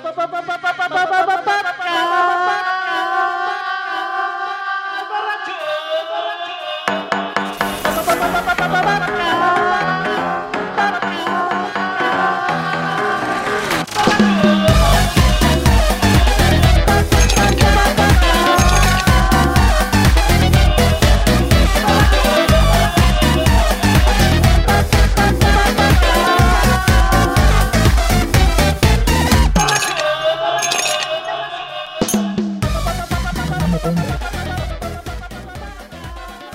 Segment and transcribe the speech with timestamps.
[0.00, 0.49] pa, pa, pa,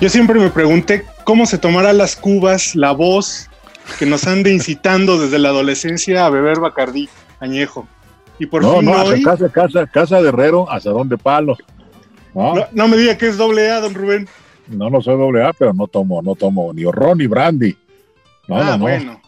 [0.05, 3.49] Yo siempre me pregunté cómo se tomará las cubas, la voz
[3.97, 7.09] que nos ande incitando desde la adolescencia a beber Bacardí
[7.39, 7.87] añejo.
[8.37, 11.57] Y por No, fin no, hoy, casa, casa, casa de herrero, asadón de palo.
[12.35, 14.29] No, no, no me diga que es doble A, don Rubén.
[14.67, 17.75] no, no soy doble A, pero no tomo, no tomo ni ron ni brandy.
[18.47, 18.77] No, ah, no, no.
[18.77, 19.19] bueno.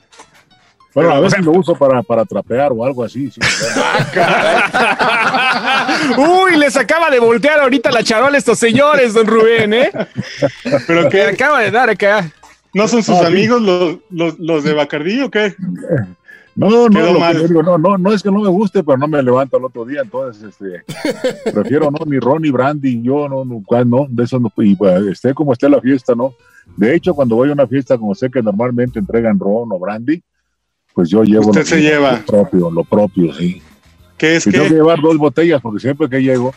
[0.93, 3.31] Bueno, a veces lo uso para, para trapear o algo así.
[3.31, 3.39] sí.
[6.17, 9.91] Uy, les acaba de voltear ahorita la charola a estos señores, don Rubén, ¿eh?
[10.87, 12.31] ¿Pero Que acaba de dar acá.
[12.73, 15.55] ¿No son sus amigos los, los, los de Bacardí o qué?
[16.57, 19.07] No, no, lo que digo, no, no, no es que no me guste, pero no
[19.07, 20.83] me levanto el otro día, entonces, este,
[21.51, 24.73] prefiero no, ni ron ni brandy, yo no, no, cuál, no, de eso no, y
[24.73, 26.33] bueno, esté como esté la fiesta, ¿no?
[26.75, 30.21] De hecho, cuando voy a una fiesta, como sé que normalmente entregan ron o brandy,
[30.95, 32.13] pues yo llevo Usted lo, se lleva.
[32.13, 33.61] lo propio, lo propio, sí.
[34.17, 34.75] ¿Qué es Y tengo que que?
[34.75, 36.53] llevar dos botellas, porque siempre que llego,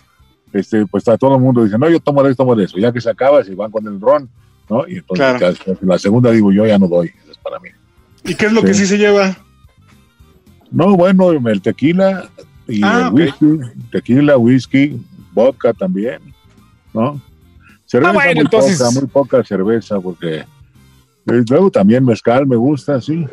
[0.52, 2.78] este, pues está todo el mundo dice, no, yo tomo de esto, tomo de eso,
[2.78, 4.28] ya que se acaba, se van con el ron,
[4.68, 4.86] ¿no?
[4.88, 5.78] Y entonces Claro.
[5.82, 7.68] la segunda digo, yo ya no doy, eso es para mí.
[8.24, 8.86] ¿Y qué es lo que Sí.
[8.86, 9.36] se lleva?
[10.70, 12.28] No, bueno, el tequila
[12.68, 13.58] y Ah, el whisky,
[13.90, 15.00] tequila, whisky,
[15.32, 16.20] vodka también,
[16.94, 17.20] ¿no?
[17.86, 20.36] Cerveza Ah, bueno, muy entonces- poca, muy poca cerveza, porque
[21.26, 23.26] eh, luego también mezcal me gusta, sí.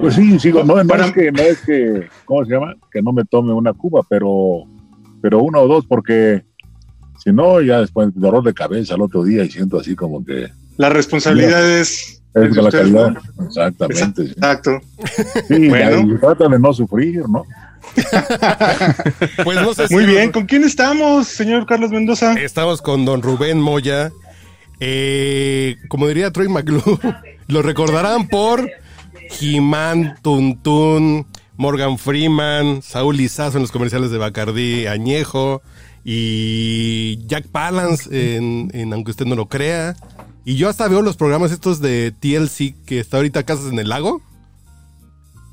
[0.00, 2.74] Pues sí, sigo, no, no es que, no es que, ¿cómo se llama?
[2.90, 4.64] Que no me tome una cuba, pero,
[5.20, 6.42] pero una o dos, porque
[7.22, 10.48] si no, ya después dolor de cabeza el otro día y siento así como que
[10.78, 13.10] La responsabilidad es, es es de la calidad.
[13.10, 13.44] ¿no?
[13.44, 14.24] Exactamente.
[14.24, 14.32] sí.
[14.32, 14.80] Exacto.
[15.48, 16.14] Sí, Bueno.
[16.14, 17.44] y trata de no sufrir, ¿no?
[19.44, 22.34] Pues no sé si Muy bien, ¿con quién estamos, señor Carlos Mendoza?
[22.34, 24.10] Estamos con don Rubén Moya.
[24.80, 26.98] Eh, como diría Troy McClure,
[27.48, 28.70] lo recordarán por
[29.40, 31.26] He-Man, Tuntún,
[31.56, 35.62] Morgan Freeman, Saúl Lizazo en los comerciales de Bacardí, Añejo
[36.04, 39.94] y Jack Palance en, en Aunque usted no lo crea.
[40.44, 43.88] Y yo hasta veo los programas estos de TLC que está ahorita Casas en el
[43.90, 44.22] Lago.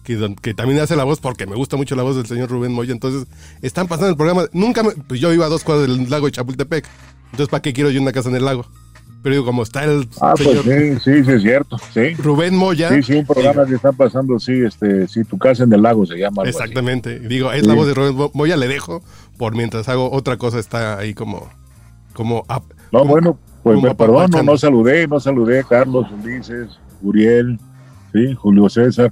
[0.06, 2.72] Que, que también hace la voz porque me gusta mucho la voz del señor Rubén
[2.72, 2.94] Moya.
[2.94, 3.28] Entonces,
[3.62, 4.46] están pasando el programa.
[4.54, 6.88] Nunca me- Pues yo iba a dos cuadras del lago de Chapultepec.
[7.26, 8.66] Entonces, ¿para qué quiero yo una casa en el lago?
[9.24, 12.14] Pero digo, como está el Ah, pues sí, sí, sí, es cierto, sí.
[12.16, 12.90] Rubén Moya.
[12.90, 16.06] Sí, sí, un programa que está pasando, sí, este, sí, tu casa en el lago
[16.06, 16.44] se llama.
[16.44, 17.20] Exactamente.
[17.20, 19.02] Digo, es la voz de Rubén Mo- Moya, le dejo
[19.38, 21.50] por mientras hago otra cosa, está ahí como.
[22.14, 26.70] como up- No, como- bueno, pues me perdón, no, saludé, no saludé, Carlos, Ulises,
[27.02, 27.60] Uriel,
[28.14, 29.12] sí, Julio César.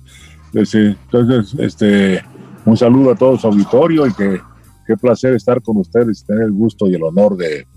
[0.54, 2.24] Este, entonces, este,
[2.64, 4.40] un saludo a todo su auditorio y que
[4.88, 7.68] qué placer estar con ustedes, tener el gusto y el honor de,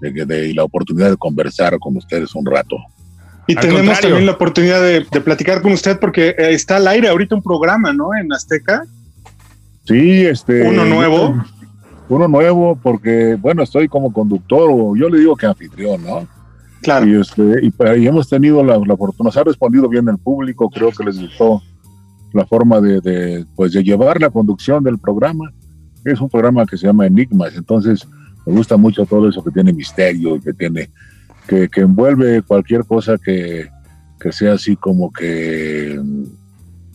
[0.00, 2.76] de- de- y la oportunidad de conversar con ustedes un rato.
[3.46, 4.08] Y Al tenemos contrario.
[4.10, 7.42] también la oportunidad de, de platicar con usted porque eh, está al aire ahorita un
[7.42, 8.10] programa, ¿no?
[8.20, 8.82] En Azteca.
[9.84, 10.68] Sí, este.
[10.68, 11.34] Uno nuevo.
[12.10, 16.26] Uno nuevo, porque, bueno, estoy como conductor, o yo le digo que anfitrión, ¿no?
[16.80, 17.06] Claro.
[17.06, 20.16] Y, este, y, pues, y hemos tenido la, la fortuna, nos ha respondido bien el
[20.16, 21.62] público, creo que les gustó
[22.32, 25.52] la forma de, de, pues, de llevar la conducción del programa.
[26.04, 28.06] Es un programa que se llama Enigmas, entonces
[28.48, 30.90] me gusta mucho todo eso que tiene misterio y que tiene,
[31.46, 33.68] que, que envuelve cualquier cosa que,
[34.18, 36.24] que sea así como que mm,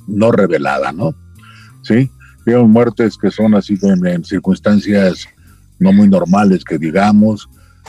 [0.08, 1.14] no revelada, ¿no?
[1.84, 2.10] Sí,
[2.46, 5.28] veo muertes que son así en, en circunstancias
[5.80, 7.48] no muy normales, que digamos,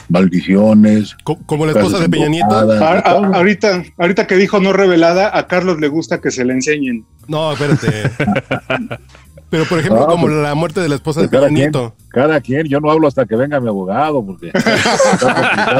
[0.09, 2.45] maldiciones, co- como la esposa de Peña Nieto.
[2.59, 3.33] embocadas, A- a- todo.
[3.35, 7.05] ahorita, ahorita que dijo no revelada, a Carlos le gusta que se le enseñen.
[7.27, 8.11] No, espérate.
[9.49, 11.49] Pero, por ejemplo, Ah, como pues, la muerte de la esposa de Pues Peña cada
[11.53, 11.93] quien, Nieto.
[12.09, 15.75] cada quien, yo no hablo hasta que venga mi abogado, porque está.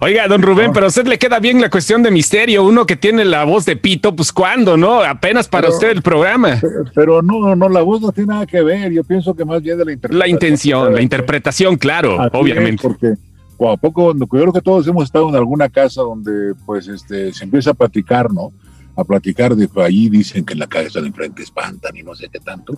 [0.00, 0.72] Oiga, don Rubén, No.
[0.72, 2.64] pero a usted le queda bien la cuestión de misterio.
[2.64, 5.02] Uno que tiene la voz de pito, pues ¿cuándo, no?
[5.02, 6.58] Apenas para Pero- usted el programa.
[6.60, 9.62] Pero, pero no, no, la voz no tiene nada que ver, yo pienso que más
[9.62, 10.18] bien de la interpretación.
[10.18, 12.82] La intención, la interpretación, claro, Así es, obviamente.
[12.82, 13.14] porque
[13.56, 17.32] o a poco, yo creo que todos hemos estado en alguna casa donde pues este
[17.32, 18.52] se empieza a platicar, ¿no?
[18.96, 22.28] A platicar de allí dicen que en la casa de enfrente espantan y no sé
[22.32, 22.74] qué tanto.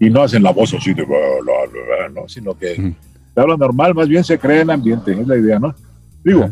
[0.00, 2.94] Y no hacen la voz así de bla, bla, bla, bla, no, sino que Ujú.
[3.34, 5.74] se habla normal, más bien se crea el ambiente, es la idea, ¿no?
[6.24, 6.50] Digo,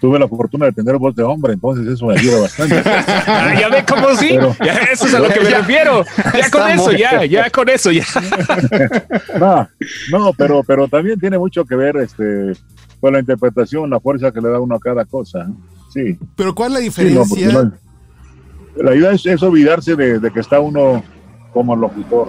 [0.00, 2.82] tuve la fortuna de tener voz de hombre, entonces eso me ayuda bastante.
[3.26, 5.58] Ah, ya ve cómo sí, Pero- ya, eso es a lo que me Ya.
[5.58, 6.04] refiero.
[6.34, 8.04] Ya con eso, ya, ya con eso, ya.
[9.40, 9.68] No,
[10.10, 12.52] no, pero, pero también tiene mucho que ver este,
[13.00, 15.44] con la interpretación, la fuerza que le da uno a cada cosa.
[15.44, 15.56] ¿no?
[15.92, 17.62] Sí, Pero ¿cuál es la sí, no, porque diferencia?
[17.62, 17.85] no-
[18.76, 21.02] la idea es, es olvidarse de, de que está uno
[21.52, 22.28] como locutor.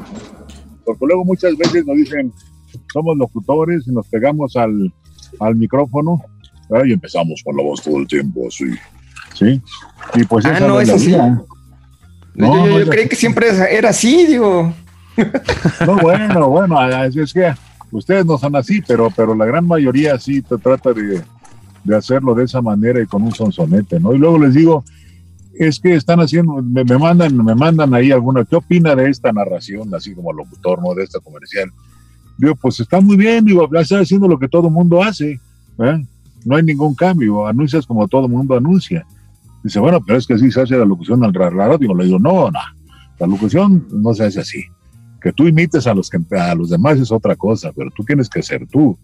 [0.86, 2.32] Porque luego muchas veces nos dicen,
[2.94, 4.94] somos locutores y nos pegamos al,
[5.40, 6.22] al micrófono
[6.70, 6.86] ¿verdad?
[6.86, 8.66] y empezamos con la voz todo el tiempo, así.
[9.34, 9.62] ¿Sí?
[10.16, 11.12] Y pues Ah, esa no, es así.
[12.36, 14.74] No, yo yo- yo creí que siempre era así, digo.
[15.86, 17.52] No, bueno, bueno, es, es que
[17.92, 21.22] ustedes no son así, pero, pero la gran mayoría sí te trata de,
[21.84, 24.14] de hacerlo de esa manera y con un sonsonete, ¿no?
[24.14, 24.84] Y luego les digo,
[25.60, 29.94] es que están haciendo, me, mandan, me mandan ahí alguna, ¿qué opina de esta narración,
[29.94, 30.94] así como locutor, ¿no?
[30.94, 31.72] De esta comercial.
[32.38, 35.40] Digo, pues está muy bien, digo, está haciendo lo que todo mundo hace,
[35.80, 36.06] ¿eh?
[36.46, 39.06] No hay ningún cambio, anuncias como todo mundo anuncia.
[39.64, 41.94] Dice, bueno, pero es que así se hace la locución al ra- la radio.
[41.96, 42.60] Le digo, no, no,
[43.20, 44.64] la locución no se hace así
[45.20, 48.30] que tú imites a los que a los demás es otra cosa, pero tú tienes
[48.30, 48.98] que ser tú,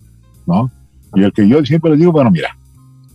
[0.45, 0.71] ¿no?
[1.15, 2.55] Y el que yo siempre les digo, bueno, mira,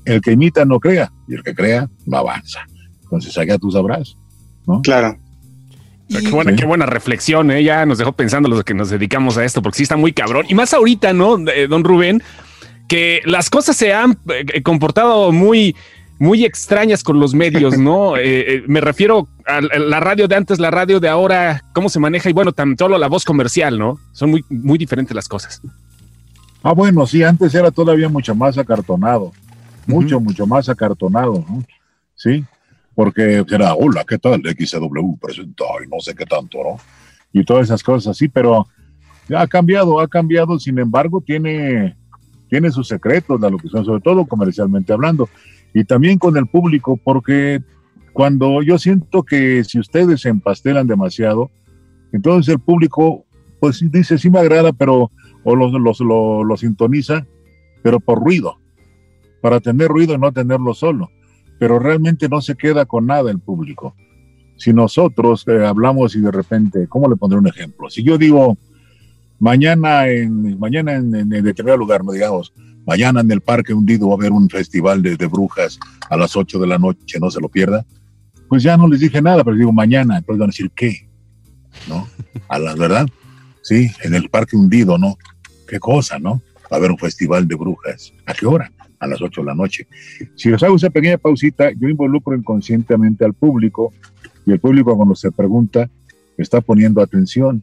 [0.05, 2.61] el que imita no crea, y el que crea no avanza.
[3.09, 4.17] Entonces allá tú sabrás,
[4.67, 4.83] ¿no?
[4.83, 5.17] Claro.
[6.09, 6.57] Qué buena, Sí.
[6.57, 7.63] qué buena reflexión, ¿eh?
[7.63, 10.47] Ya nos dejó pensando los que nos dedicamos a esto, porque sí está muy cabrón.
[10.49, 12.23] Y más ahorita, ¿no, eh, don Rubén?
[12.89, 15.77] Que las cosas se han eh, comportado muy,
[16.19, 18.17] muy extrañas con los medios, ¿no?
[18.19, 22.01] Eh, eh, me refiero a la radio de antes, la radio de ahora, cómo se
[22.01, 23.99] maneja y bueno, tan solo la voz comercial, ¿no?
[24.13, 25.61] Son muy, muy diferentes las cosas.
[26.63, 29.33] Ah, bueno, sí, antes era todavía mucho más acartonado,
[29.87, 31.63] mucho, mucho más acartonado, ¿no?
[32.17, 32.45] Sí,
[32.99, 34.43] porque era, hola, ¿qué tal?
[34.43, 36.77] XW presenta y no sé qué tanto, ¿no?
[37.33, 38.67] Y todas esas cosas así, pero
[39.37, 41.97] ha cambiado, ha cambiado, sin embargo, tiene,
[42.51, 45.29] tiene sus secretos la locución, sobre todo comercialmente hablando,
[45.73, 47.63] y también con el público, porque
[48.13, 51.53] cuando yo siento que si ustedes se empastelan demasiado,
[52.11, 53.27] entonces el público,
[53.61, 55.13] pues dice, sí me agrada, pero
[55.45, 57.29] o los, los, lo, lo sintoniza,
[57.81, 58.59] pero por ruido,
[59.41, 61.13] para tener ruido y no tenerlo solo.
[61.59, 63.95] Pero realmente no se queda con nada el público.
[64.57, 67.89] Si nosotros eh, hablamos y de repente, ¿cómo le pondré un ejemplo?
[67.91, 68.59] Si yo digo,
[69.39, 72.53] mañana en, mañana en, en, en determinado lugar, digamos,
[72.87, 75.79] mañana en el Parque Hundido va a haber un festival de, de brujas
[76.11, 77.85] a las 8 de la noche, no se lo pierda,
[78.49, 81.09] pues ya no les dije nada, pero digo mañana, entonces van a decir, ¿qué?
[81.89, 82.09] ¿No?
[82.49, 83.07] A la verdad,
[83.63, 85.17] sí, en el Parque Hundido, ¿no?
[85.69, 86.43] qué cosa, ¿no?
[86.65, 88.13] Va a haber un festival de brujas.
[88.27, 88.73] ¿A qué hora?
[89.01, 89.87] A las 8 de la noche.
[90.35, 93.93] Si les hago esa pequeña pausita, yo involucro inconscientemente al público
[94.45, 95.89] y el público cuando se pregunta
[96.37, 97.63] está poniendo atención.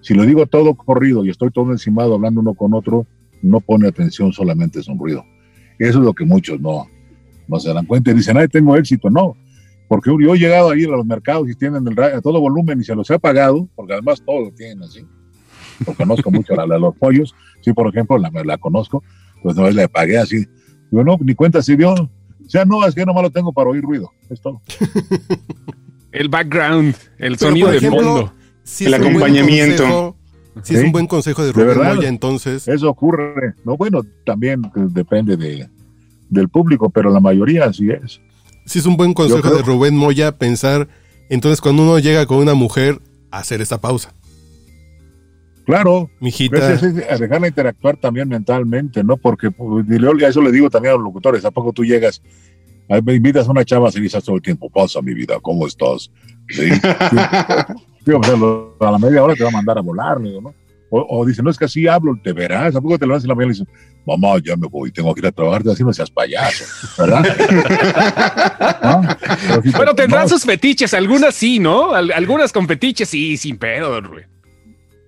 [0.00, 3.06] Si lo digo todo corrido y estoy todo encimado hablando uno con otro,
[3.42, 5.24] no pone atención, solamente es un ruido.
[5.78, 6.86] Eso es lo que muchos no,
[7.48, 9.10] no se dan cuenta y dicen, ay, tengo éxito.
[9.10, 9.36] No,
[9.88, 12.80] porque yo he llegado ahí a los mercados y tienen el radio a todo volumen
[12.80, 15.04] y se los he apagado, porque además todo lo tienen así
[15.84, 19.02] lo conozco mucho, la de los pollos, sí, por ejemplo, la, la conozco,
[19.42, 20.46] pues no la pagué así.
[20.96, 21.92] Digo, no, ni cuenta se dio.
[21.92, 22.08] O
[22.48, 24.60] sea, no, es que nomás lo tengo para oír ruido, es todo.
[26.12, 28.32] El background, el Pero, sonido por de ejemplo, fondo.
[28.64, 29.82] si El acompañamiento.
[29.82, 30.16] consejo-
[30.62, 31.94] Si es un buen consejo de De Rubén verdad.
[31.96, 33.52] Moya, entonces, Eso ocurre.
[33.66, 35.68] No, bueno, también eh, depende de,
[36.30, 38.20] del público, pero la mayoría así es.
[38.64, 40.88] si es un buen consejo creo- de Rubén Moya pensar,
[41.28, 44.14] entonces cuando uno llega con una mujer, hacer esta pausa.
[45.66, 49.16] Claro, Mijita, es, es- es dejarla interactuar también mentalmente, ¿no?
[49.16, 52.22] Porque pues, y eso le digo también a los locutores, ¿a poco tú llegas,
[53.04, 56.10] me invitas a una chava, se dice todo el tiempo, pasa mi vida, ¿cómo estás?
[56.48, 56.70] Sí.
[58.04, 60.54] Digo, pues, a lo- a la media hora te va a mandar a volar, ¿no?
[60.88, 63.28] O, o dice, no, es que así hablo, te verás, ¿a poco te levantas en
[63.30, 63.74] la mañana y dices,
[64.06, 66.64] mamá, ya me voy, tengo que ir a trabajar, así no seas payaso,
[66.96, 67.24] ¿verdad?
[69.76, 71.92] Bueno, tendrán no, sus fetiches, algunas sí, ¿no?
[71.92, 74.26] Al- algunas con fetiches sí, sin pedo, Rubén.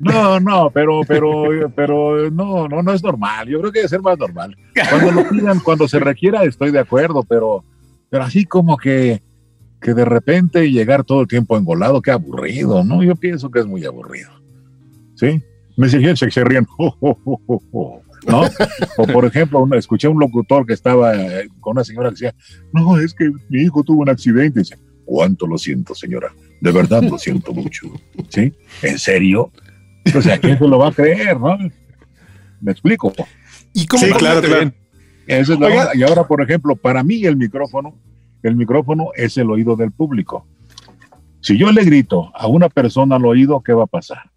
[0.00, 3.49] No, no, pero, pero, pero no, no, no es normal.
[3.49, 4.57] Yo creo que debe ser más normal.
[4.90, 7.64] Cuando lo pidan, cuando se requiera, estoy de acuerdo, pero,
[8.09, 9.23] pero así como que,
[9.81, 13.02] que de repente llegar todo el tiempo engolado, qué aburrido, ¿no?
[13.02, 14.31] Yo pienso que es muy aburrido.
[15.17, 15.43] ¿Sí?
[15.76, 18.43] Me siguen, se, se ríen, "Jo, jo, jo, jo, jo", ¿no?
[18.99, 22.35] O por ejemplo, escuché a un locutor que estaba eh, con una señora que decía,
[22.73, 24.62] no, es que mi hijo tuvo un accidente.
[25.09, 26.31] ¿cuánto lo siento, señora?
[26.61, 27.87] De verdad lo siento mucho.
[28.28, 28.52] ¿Sí?
[28.83, 29.50] ¿En serio?
[30.17, 31.57] O sea, ¿quién se lo va a creer, no?
[32.61, 33.12] ¿Me explico?
[33.73, 34.73] ¿y cómo Sí, claro, te- claro.
[35.27, 35.81] Esa es la Oiga.
[35.83, 35.97] onda.
[35.97, 37.95] Y ahora, por ejemplo, para mí el micrófono,
[38.43, 40.47] el micrófono es el oído del público.
[41.41, 44.31] Si yo le grito a una persona al oído, ¿qué va a pasar?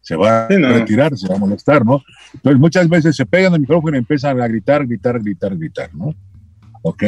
[0.00, 0.68] Se va a Sí, no.
[0.68, 2.02] retirar, se va a molestar, ¿no?
[2.34, 6.14] Entonces muchas veces se pegan al micrófono y empiezan a gritar, gritar, gritar, gritar, ¿no?
[6.82, 7.02] ¿ok?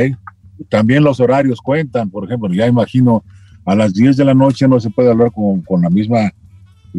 [0.71, 3.23] También los horarios cuentan, por ejemplo, ya imagino
[3.67, 6.31] a las 10 de la noche no se puede hablar con, con la misma,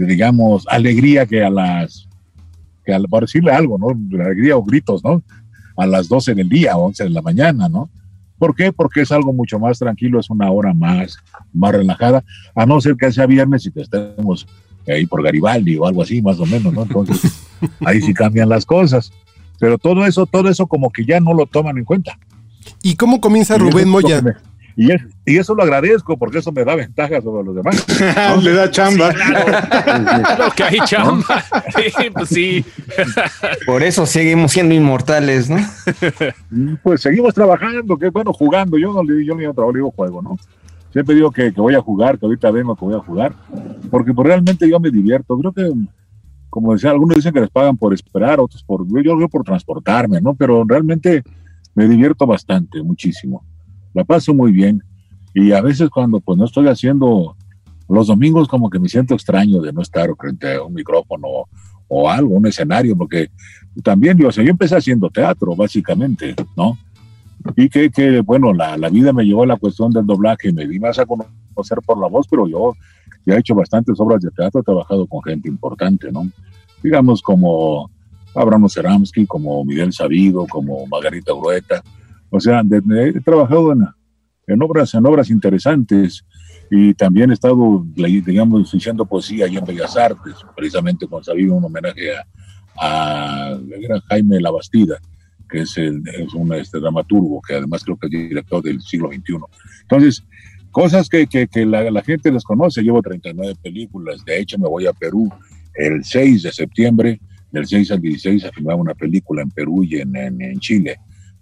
[0.06, 2.08] digamos, alegría que a las,
[2.86, 3.90] que al, por decirle algo, ¿no?
[4.22, 5.24] Alegría o gritos, ¿no?
[5.76, 7.90] A las 12 del día, 11 de la mañana, ¿no?
[8.38, 8.72] ¿Por qué?
[8.72, 11.18] Porque es algo mucho más tranquilo, es una hora más,
[11.54, 12.24] más relajada,
[12.56, 14.48] a no ser que sea viernes y que estemos
[14.88, 16.84] ahí por Garibaldi o algo así, más o menos, ¿no?
[16.84, 17.48] Entonces,
[17.86, 19.12] ahí sí cambian las cosas.
[19.60, 22.20] Pero todo eso, todo eso como que ya no lo toman en cuenta.
[22.84, 24.22] ¿Y cómo comienza Rubén Moya?
[24.78, 27.86] Y, es- y eso lo agradezco porque eso me da ventaja sobre los demás.
[28.44, 29.12] Le da chamba.
[29.12, 31.44] Claro que hay chamba.
[31.76, 32.66] Sí, pues sí.
[33.66, 35.58] Por eso seguimos siendo inmortales, ¿no?
[36.84, 38.78] Pues seguimos trabajando, que bueno, jugando.
[38.78, 40.38] Yo no le yo no trabajo, digo juego, ¿no?
[40.94, 43.34] Siempre digo que, que voy a jugar, que ahorita vengo, que voy a jugar,
[43.92, 45.38] porque pues, realmente yo me divierto.
[45.38, 45.70] Creo que,
[46.50, 50.22] como decía, algunos dicen que les pagan por esperar, otros por, yo creo por transportarme,
[50.22, 50.34] ¿no?
[50.36, 51.24] Pero realmente
[51.76, 53.44] me divierto bastante, muchísimo.
[53.98, 54.84] La paso muy bien.
[55.34, 57.36] Y a veces cuando pues no estoy haciendo
[57.90, 61.28] los domingos como que me siento extraño de no estar frente a un micrófono
[61.88, 63.32] o, algo, un escenario, porque
[63.82, 66.78] también yo, o sea, yo empecé haciendo teatro, básicamente, ¿no?
[67.56, 70.68] Y que, que bueno, la, la vida me llevó a la cuestión del doblaje, me
[70.68, 72.74] di más a conocer por la voz, pero yo
[73.26, 76.30] ya he hecho bastantes obras de teatro, he trabajado con gente importante, ¿no?
[76.84, 77.90] Digamos como
[78.36, 81.82] Abraham Ceramsky, como Miguel Sabido, como Margarita Urueta,
[82.38, 83.86] o sea, de- de- he trabajado en,
[84.48, 86.24] en obras, en obras interesantes
[86.72, 91.64] y también he estado, digamos, diciendo poesía ahí en Bellas Artes, precisamente con Sabido, un
[91.66, 92.12] homenaje
[92.80, 93.58] a, a
[94.10, 94.98] Jaime Labastida,
[95.50, 99.10] que es, el, es un este, dramaturgo, que además creo que es director del siglo
[99.10, 99.36] XXI.
[99.84, 100.24] Entonces,
[100.72, 102.82] cosas que, que, que la, la gente desconoce.
[102.84, 105.30] Llevo 39 películas, de hecho me voy a Perú
[105.74, 107.20] el 6 de septiembre,
[107.52, 110.98] del 6 al 16 a filmar una película en Perú y en, en, en Chile.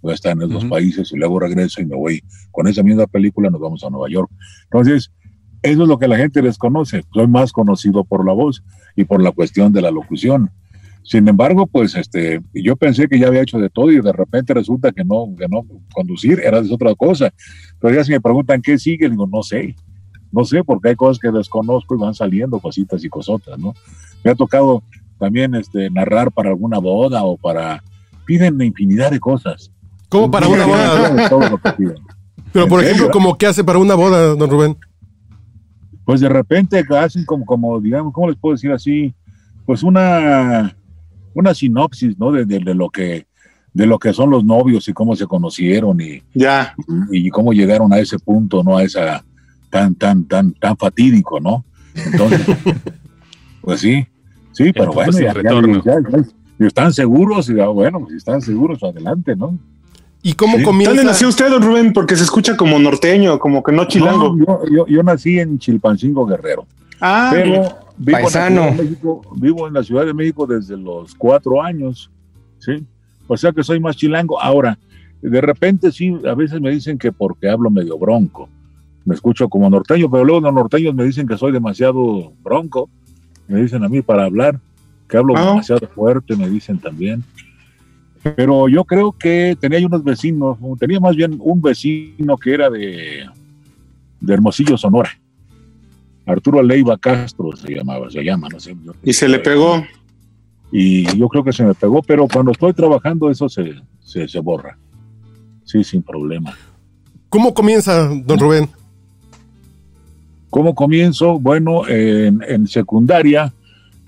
[0.06, 0.70] Voy a estar en esos dos Ujú.
[0.70, 2.22] países y luego regreso y me voy
[2.52, 4.30] con esa misma película, nos vamos a Nueva York.
[4.70, 5.10] Entonces,
[5.62, 7.02] eso es lo que la gente desconoce.
[7.12, 8.62] Soy más conocido por la voz
[8.94, 10.52] y por la cuestión de la locución.
[11.02, 14.54] Sin embargo, pues este, yo pensé que ya había hecho de todo y de repente
[14.54, 17.34] resulta que no, que no conducir era es otra cosa.
[17.80, 19.74] Pero ya si me preguntan qué sigue, digo, no sé.
[20.30, 23.74] No sé, porque hay cosas que desconozco y van saliendo cositas y cosotas, ¿no?
[24.22, 24.84] Me ha tocado
[25.18, 27.82] también este, narrar para alguna boda o para...
[28.24, 29.72] Piden infinidad de cosas.
[30.08, 31.28] ¿Cómo para una boda?
[31.28, 31.94] Todo lo que piden.
[32.52, 33.10] Pero, por ¿En ejemplo?
[33.12, 34.76] ¿cómo qué hace para una boda, don Rubén?
[36.04, 39.12] pues de repente hacen como, como digamos, ¿cómo les puedo decir así?
[39.64, 40.76] Pues una,
[41.34, 42.30] una sinopsis, ¿no?
[42.30, 43.26] De, de- de lo que
[43.74, 46.74] de lo que son los novios y cómo se conocieron y, Ya.
[47.10, 48.78] y cómo llegaron a ese punto, ¿no?
[48.78, 49.22] A esa
[49.68, 51.62] tan, tan, tan, tan fatídico, ¿no?
[51.94, 52.40] Entonces,
[53.60, 54.06] pues sí,
[54.52, 55.82] sí, pero bueno, sin ya, ya- retorno.
[55.84, 59.58] ya- están seguros, ya, bueno, pues si están seguros, adelante, ¿no?
[60.26, 60.64] ¿Y cómo Sí.
[60.64, 60.90] comienza?
[60.90, 61.92] ¿Dónde nació usted, don Rubén?
[61.92, 64.34] Porque se escucha como norteño, como que no chilango.
[64.34, 66.66] No, yo, yo, yo nací en Chilpancingo Guerrero.
[67.00, 68.62] ah, pero vivo en, la Paisano.
[68.62, 72.10] Ciudad de México, vivo en la Ciudad de México desde los cuatro años,
[72.58, 72.84] ¿sí?
[73.28, 74.40] O sea que soy más chilango.
[74.42, 74.76] Ahora,
[75.22, 78.48] de repente sí, a veces me dicen que porque hablo medio bronco,
[79.04, 82.88] me escucho como norteño, pero luego los norteños me dicen que soy demasiado bronco,
[83.46, 84.58] me dicen a mí para hablar,
[85.08, 85.50] que hablo Ah.
[85.50, 87.22] demasiado fuerte, me dicen también.
[88.34, 93.26] Pero yo creo que tenía unos vecinos, tenía más bien un vecino que era de,
[94.20, 95.10] de Hermosillo, Sonora.
[96.24, 98.74] Arturo Leiva Castro se llamaba, se llama, no sé.
[98.84, 99.84] yo- y se le pegó.
[100.72, 104.40] Y yo creo que se me pegó, pero cuando estoy trabajando eso se, se, se
[104.40, 104.76] borra.
[105.64, 106.52] Sí, sin problema.
[107.28, 108.68] ¿Cómo comienza, don Rubén?
[110.50, 111.38] ¿Cómo comienzo?
[111.38, 113.52] Bueno, en, en secundaria,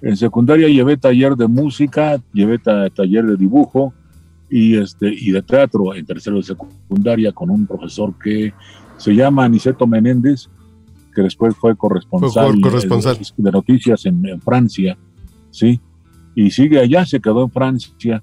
[0.02, 3.92] en secundaria llevé taller de música, llevé ta- taller de dibujo
[4.50, 8.52] y, este, y de teatro en tercero de secundaria con un profesor que
[8.96, 10.48] se llama Aniceto Menéndez,
[11.14, 13.18] que después fue corresponsal, Fue corresponsal.
[13.36, 14.96] de, noticias en, en Francia,
[15.50, 15.80] ¿sí?
[16.34, 18.22] Y sigue allá, se quedó en Francia.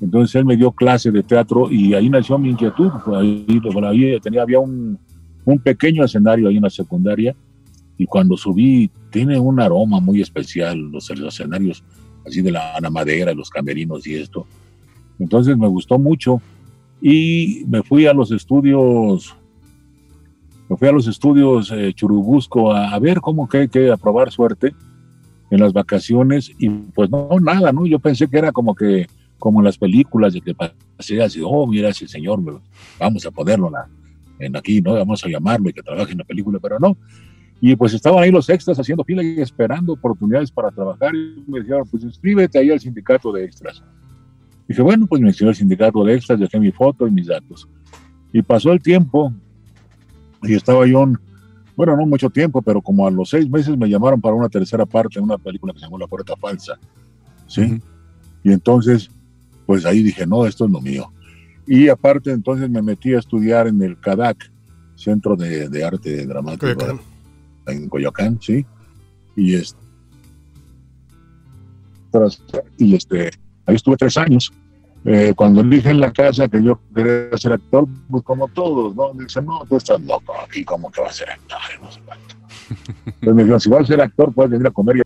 [0.00, 2.90] Entonces él me dio clase de teatro y ahí nació mi inquietud.
[3.14, 4.98] Ahí, ahí tenía, había un,
[5.44, 7.36] un pequeño escenario ahí en la secundaria
[7.96, 11.84] y cuando subí tiene un aroma muy especial los, los escenarios
[12.26, 14.46] así de la, la madera, los camerinos y esto.
[15.18, 16.40] Entonces me gustó mucho
[17.00, 19.36] y me fui a los estudios,
[20.68, 24.74] me fui a los estudios eh, Churubusco a, ver cómo que, que a probar suerte
[25.50, 27.86] en las vacaciones y pues no, nada, ¿no?
[27.86, 29.06] Yo pensé que era como que,
[29.38, 32.40] como en las películas de que pasé así, oh, mira ese señor,
[32.98, 33.70] vamos a ponerlo
[34.38, 34.94] en aquí, ¿no?
[34.94, 36.96] Vamos a llamarlo y que trabaje en la película, pero no.
[37.60, 41.14] Y pues estaban ahí los extras haciendo fila y esperando oportunidades para trabajar.
[41.14, 43.82] Y me dijeron, pues inscríbete ahí al sindicato de extras.
[44.68, 47.68] Dije, bueno, pues me inscribí al sindicato de extras, dejé mi foto y mis datos.
[48.32, 49.32] Y pasó el tiempo
[50.42, 51.18] y estaba yo, en-
[51.76, 54.86] bueno, no mucho tiempo, pero como a los seis meses me llamaron para una tercera
[54.86, 56.78] parte de una película que se llamó La Puerta Falsa.
[57.46, 57.80] ¿Sí?
[58.44, 59.10] Y entonces,
[59.66, 61.12] pues ahí dije, no, esto es lo mío.
[61.66, 64.50] Y aparte, entonces me metí a estudiar en el CADAC,
[64.96, 67.00] Centro de, de Arte Dramático Coyoacán.
[67.66, 68.64] en Coyoacán, sí.
[69.36, 69.78] Y este,
[72.78, 73.30] y este,
[73.66, 74.52] ahí estuve tres años.
[75.04, 79.12] Eh, cuando dije en la casa que yo quería ser actor, pues como todos, ¿no?
[79.14, 82.34] Dicen, no, tú estás loco, aquí cómo que vas a ser actor, no sé cuánto.
[83.06, 85.02] Entonces me dijeron, si vas a ser actor, puedes venir a comer.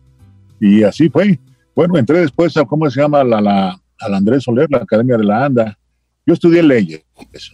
[0.59, 1.39] Y así fue.
[1.75, 3.23] Bueno, entré después a, ¿cómo se llama?
[3.23, 5.77] La, la, al Andrés Soler, la Academia de la ANDA.
[6.25, 7.03] Yo estudié leyes,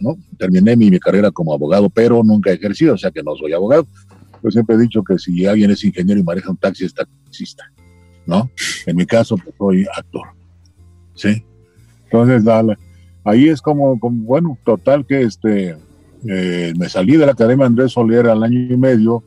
[0.00, 0.16] ¿no?
[0.36, 3.52] Terminé mi, mi carrera como abogado, pero nunca he ejercido, o sea que no soy
[3.52, 3.86] abogado.
[4.42, 7.64] Yo siempre he dicho que si alguien es ingeniero y maneja un taxi, es taxista,
[8.26, 8.50] ¿no?
[8.84, 10.26] En mi caso, pues, soy actor,
[11.14, 11.44] ¿sí?
[12.04, 12.76] Entonces, la-
[13.24, 15.76] ahí es como, bueno, total que este,
[16.28, 19.22] eh, me salí de la Academia Andrés Soler al año y medio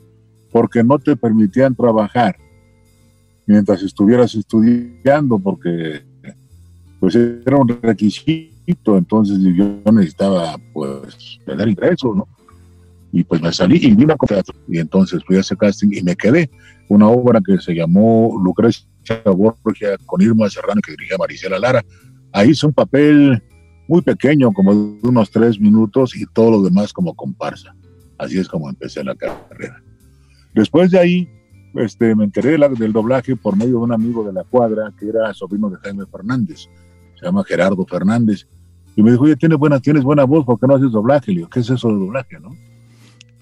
[0.51, 2.35] porque no te permitían trabajar
[3.45, 6.01] mientras estuvieras estudiando, porque
[6.99, 12.27] pues era un requisito, entonces yo necesitaba pues tener ingresos, ¿no?
[13.11, 16.01] Y pues me salí y vi una cosa y entonces fui a ese casting y
[16.01, 16.49] me quedé.
[16.89, 18.85] Una obra que se llamó Lucrecia
[19.25, 21.83] Borgia con Irma Serrano que dirigía Marisela Lara.
[22.31, 23.41] Ahí hice un papel
[23.87, 27.75] muy pequeño, como de unos tres minutos y todo lo demás como comparsa.
[28.17, 29.81] Así es como empecé la carrera.
[30.53, 31.29] Después de ahí,
[31.75, 35.33] este, me enteré del doblaje por medio de un amigo de la cuadra que era
[35.33, 36.67] sobrino de Jaime Fernández,
[37.15, 38.47] se llama Gerardo Fernández,
[38.95, 41.31] y me dijo, oye, tienes buena, tienes buena voz, ¿por qué no haces doblaje?
[41.31, 42.49] Le digo, ¿qué es eso de doblaje, no?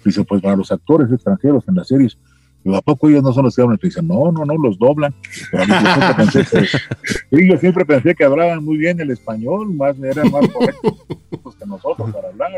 [0.04, 2.18] Dice, pues para los actores extranjeros en las series.
[2.66, 3.78] Digo, ¿a poco ellos no son los que hablan?
[3.80, 5.14] Dice, no, no, no, los doblan.
[5.52, 6.66] Pero yo siempre pensé que,
[7.36, 11.64] sí, yo siempre pensé que hablaban muy bien el español, más eran más correctos que
[11.64, 12.50] nosotros para hablar,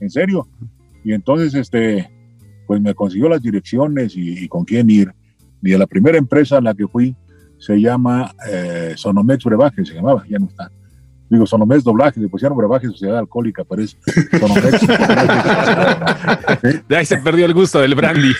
[0.00, 0.48] en serio.
[1.04, 2.10] Y entonces, este,
[2.66, 5.12] pues me consiguió las direcciones y, y con quién ir.
[5.62, 7.14] Y a la primera empresa a la que fui
[7.58, 10.72] se llama eh, Sonomex Brebaje, se llamaba, ya no está.
[11.28, 13.98] Digo, Sonomex Doblaje, le pusieron Brebaje Sociedad Alcohólica, pero es
[14.38, 14.86] Sonomex.
[16.88, 18.30] De ahí se perdió el gusto del brandy.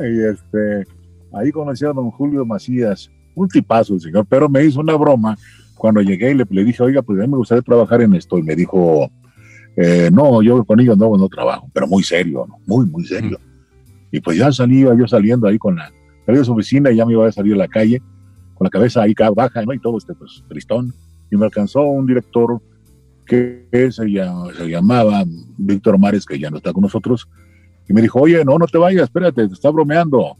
[0.00, 0.86] Y este,
[1.32, 5.36] ahí conocí a don Julio Macías, un tipazo el señor, pero me hizo una broma
[5.76, 8.38] cuando llegué y le, le dije, oiga, pues a mí me gustaría trabajar en esto.
[8.38, 9.10] Y me dijo,
[9.76, 12.58] eh, no, yo con ellos no, no trabajo, pero muy serio, ¿no?
[12.66, 13.38] muy, muy serio.
[14.10, 15.90] Y pues ya salí, iba yo saliendo ahí con la,
[16.26, 18.00] salí de su oficina y ya me iba a salir a la calle,
[18.54, 19.72] con la cabeza ahí baja, ¿no?
[19.72, 20.92] Y todo este, pues, tristón.
[21.30, 22.60] Y me alcanzó un director
[23.26, 25.24] que se, llama- se llamaba
[25.56, 27.28] Víctor Mares, que ya no está con nosotros,
[27.88, 30.36] y me dijo, oye, no, no te vayas, espérate, te está bromeando.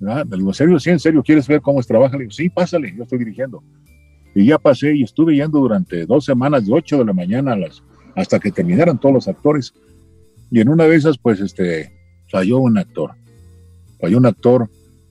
[0.00, 0.80] Le digo, ¿en serio?
[0.80, 2.16] Sí, en serio, ¿quieres ver cómo es trabaja?
[2.16, 3.62] Le digo, sí, pásale, yo estoy dirigiendo.
[4.34, 7.56] Y ya pasé y estuve yendo durante dos semanas, de 8 de la mañana
[8.16, 9.72] hasta que terminaran todos los actores.
[10.50, 11.92] Y en una de esas, pues, este,
[12.30, 13.12] falló un actor.
[14.00, 14.68] Falló un actor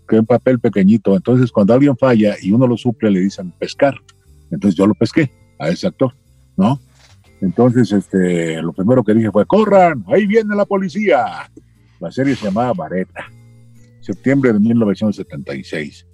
[0.08, 1.16] que un papel pequeñito.
[1.16, 3.96] Entonces, cuando alguien falla y uno lo suple, le dicen pescar.
[4.52, 6.14] Entonces yo lo pesqué a ese actor,
[6.58, 6.80] ¿no?
[7.42, 11.50] Entonces, este, lo primero que dije fue, corran, ahí viene la policía.
[12.00, 13.26] La serie se llamaba Vareta,
[14.00, 16.08] septiembre de 1976.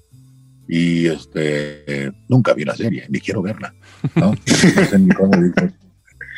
[0.70, 3.74] Y este, nunca vi la serie, ni quiero verla.
[4.16, 4.32] ¿no?
[4.76, 5.74] No sé ni cómo dice.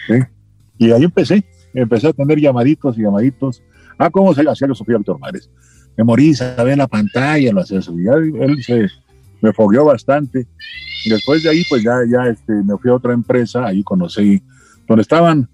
[0.08, 0.20] ¿Sí?
[0.78, 3.64] Y ahí empecé, empecé a tener llamaditos y llamaditos.
[3.98, 5.50] Ah, ¿cómo se hacía Sofía Víctor Mares?
[5.98, 8.88] Memoriza, ve la pantalla, lo hacía él se,
[9.42, 10.48] me fogueó bastante.
[11.06, 14.42] Y después de ahí, pues ya, ya este, me fui a otra empresa, ahí conocí,
[14.90, 15.48] donde estaban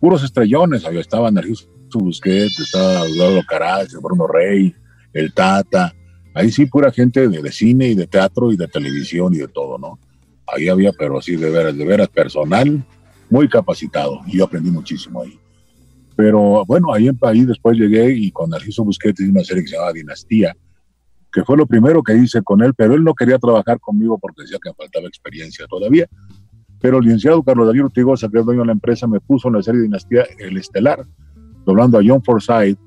[0.00, 4.74] puros estrellones, ahí estaban Narciso Busquets, estaba Eduardo Caraz, Bruno Rey,
[5.12, 5.94] el Tata,
[6.34, 9.48] ahí sí pura gente de, de, cine y de teatro y de televisión y de
[9.48, 9.98] todo, ¿no?
[10.46, 12.84] Ahí había, pero sí, de veras, de veras personal,
[13.30, 15.38] muy capacitado, y yo aprendí muchísimo ahí.
[16.16, 19.76] Pero bueno, ahí, ahí después llegué y con Narciso Busquets hice una serie que se
[19.76, 20.56] llamaba Dinastía,
[21.32, 24.42] que fue lo primero que hice con él, pero él no quería trabajar conmigo porque
[24.42, 26.08] decía que me faltaba experiencia todavía.
[26.80, 29.54] Pero el licenciado Carlos David Ortigosa, que es dueño de la empresa, me puso en
[29.54, 31.06] la serie Dinastía El Estelar,
[31.66, 32.80] doblando a John Forsythe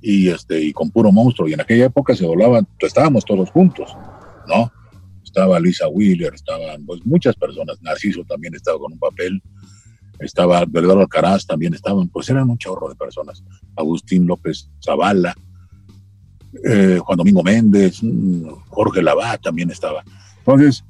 [0.00, 1.48] y, este, y con puro monstruo.
[1.48, 3.96] Y en aquella época se doblaban, estábamos todos juntos,
[4.46, 4.70] ¿no?
[5.24, 9.42] Estaba Lisa Wheeler, estaban pues, muchas personas, Narciso también estaba con un papel,
[10.18, 13.42] estaba Verdadero Alcaraz, también estaban, pues eran un chorro de personas.
[13.76, 15.34] Agustín López Zavala,
[16.64, 18.00] eh, Juan Domingo Méndez,
[18.68, 20.04] Jorge Lavá también estaba.
[20.38, 20.84] Entonces,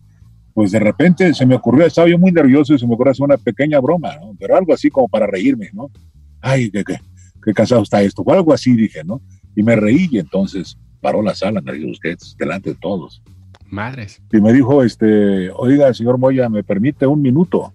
[0.54, 3.24] pues de repente se me ocurrió, estaba yo muy nervioso y se me ocurrió hacer
[3.24, 4.36] una pequeña broma, ¿no?
[4.38, 5.90] Pero algo así como para reírme, ¿no?
[6.40, 6.98] Ay, qué, qué,
[7.42, 9.20] qué cansado está esto, o algo así dije, ¿no?
[9.54, 13.22] Y me reí y entonces paró la sala, Narciso Busquets, delante de todos.
[13.70, 14.22] Madres.
[14.32, 17.74] Y me dijo, este, oiga, señor Moya, ¿me permite un minuto?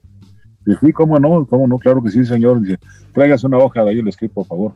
[0.66, 2.62] Y sí, cómo no, cómo no, claro que sí, señor.
[2.62, 2.78] Dice,
[3.13, 4.74] tráigase una hoja de ahí el script, por favor.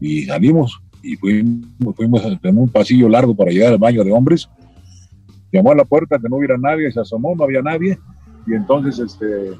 [0.00, 4.48] Y salimos y fuimos, fuimos en un pasillo largo para llegar al baño de hombres.
[5.52, 7.98] Llamó a la puerta que no hubiera nadie, se asomó, no había nadie.
[8.46, 9.52] Y entonces, este,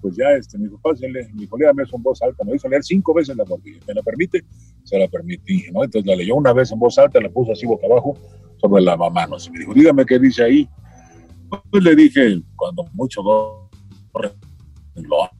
[0.00, 2.56] pues ya, este, mi papá se le, mi colega me hizo en voz alta, me
[2.56, 3.78] hizo leer cinco veces la botella.
[3.86, 4.44] ¿Me la permite?
[4.82, 5.84] Se la permití, ¿no?
[5.84, 8.18] Entonces la leyó una vez en voz alta, la puso así boca abajo
[8.60, 9.36] sobre la mamá, ¿no?
[9.52, 10.68] Me dijo, dígame qué dice ahí.
[11.70, 13.70] Pues le dije, cuando mucho dos
[14.94, 15.30] renglones,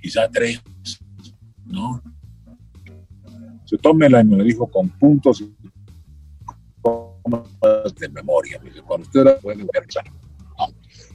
[0.00, 0.62] quizá tres,
[1.66, 2.02] ¿no?
[3.64, 5.54] Se tómela y me lo dijo con puntos y
[7.98, 8.60] de memoria.
[8.86, 10.04] Cuando usted era puede organizar.
[10.58, 10.66] ¿no?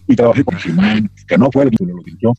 [0.08, 2.34] Y trabajé con Simán, que no fue el que me lo dirigió.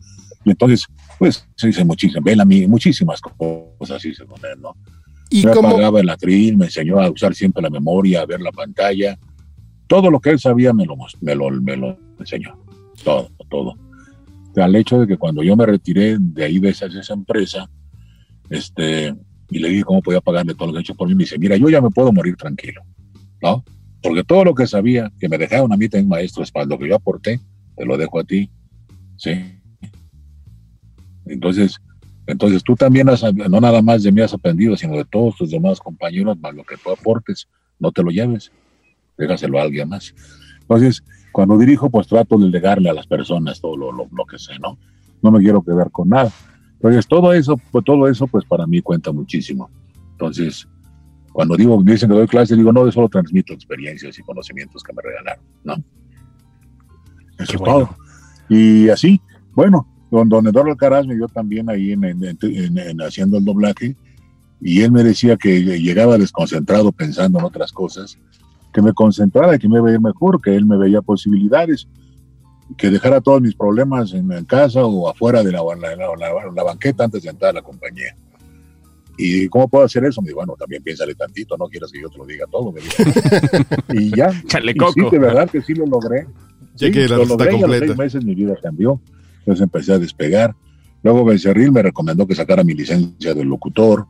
[0.44, 0.86] Y entonces,
[1.18, 4.74] pues, se dice muchísimas, ven a mí, muchísimas cosas hice con él, ¿no?
[5.30, 5.68] ¿Y me cómo?
[5.68, 9.18] apagaba el atril, me enseñó a usar siempre la memoria, a ver la pantalla.
[9.86, 12.58] Todo lo que él sabía me lo, me lo, me lo enseñó.
[13.04, 13.76] Todo, todo.
[14.56, 17.68] Al hecho de que cuando yo me retiré de ahí, de esa, de esa empresa,
[18.48, 19.14] este,
[19.50, 21.38] y le dije cómo podía pagarle todo lo que ha hecho por mí, me dice,
[21.38, 22.82] mira, yo ya me puedo morir tranquilo,
[23.42, 23.64] ¿no?
[24.02, 26.88] Porque todo lo que sabía, que me dejaron a mí también maestros para lo que
[26.88, 27.40] yo aporté,
[27.76, 28.50] te lo dejo a ti,
[29.16, 29.60] ¿sí?
[31.26, 31.78] Entonces,
[32.26, 35.50] entonces tú también has, no nada más de mí has aprendido, sino de todos tus
[35.50, 37.48] demás compañeros, más lo que tú aportes,
[37.78, 38.52] no te lo lleves,
[39.16, 40.14] déjaselo a alguien más.
[40.60, 44.58] Entonces, cuando dirijo, pues trato de legarle a las personas todo lo, lo, que sé,
[44.58, 44.78] ¿no?
[45.22, 46.30] No me quiero quedar con nada.
[46.74, 49.70] Entonces, todo eso, pues todo eso, pues para mí cuenta muchísimo.
[50.12, 50.68] Entonces,
[51.38, 54.82] cuando digo, me dicen que doy clases, digo, no, yo solo transmito experiencias y conocimientos
[54.82, 55.74] que me regalaron, ¿no?
[55.74, 55.84] Eso
[57.36, 57.74] Qué es bueno.
[57.86, 57.96] todo.
[58.48, 59.20] Y así,
[59.52, 63.44] bueno, don, don Eduardo Alcaraz me vio también ahí en, en- en- en haciendo el
[63.44, 63.94] doblaje
[64.60, 68.18] y él me decía que llegaba desconcentrado pensando en otras cosas,
[68.72, 71.86] que me concentrara y que me iba a ir mejor, que él me veía posibilidades,
[72.76, 76.62] que dejara todos mis problemas en, casa o afuera de la, la- la- la- la
[76.64, 78.16] banqueta antes de entrar a la compañía.
[79.20, 80.22] ¿Y cómo puedo hacer eso?
[80.22, 82.72] Me dijo, bueno, también piénsale tantito, no quieras que yo te lo diga todo.
[82.72, 83.02] me dijo.
[83.92, 84.30] y ya.
[84.46, 86.26] Chale y sí, de verdad que sí lo logré.
[86.76, 87.86] Ya Sí, que la lo logré y a los completa.
[87.86, 89.00] seis meses mi vida cambió.
[89.40, 90.54] Entonces empecé a despegar.
[91.02, 94.06] Luego Becerril me recomendó que sacara mi licencia de locutor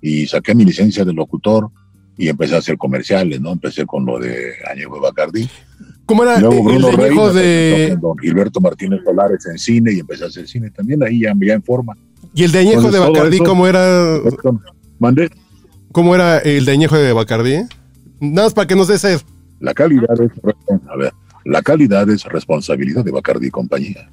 [0.00, 1.70] y saqué mi licencia de locutor
[2.16, 3.52] y empecé a hacer comerciales, ¿no?
[3.52, 5.48] Empecé con lo de Añejo de Bacardí.
[6.06, 7.96] ¿Cómo era luego el Bruno Rey añejo me de.
[8.00, 11.54] don Gilberto Martínez Solares en cine y empecé a hacer cine también ahí ya, ya
[11.54, 11.96] en forma.
[12.34, 14.18] Y el de añejo Entonces, de Bacardí, eso- ¿cómo era?
[14.98, 15.30] Mandé.
[15.92, 17.56] ¿Cómo era el de añejo de Bacardí?
[18.20, 19.20] Nada más para que nos des sed.
[19.58, 20.30] La calidad es,
[20.88, 21.12] a ver,
[21.44, 24.08] la calidad es responsabilidad de Bacardi y compañía.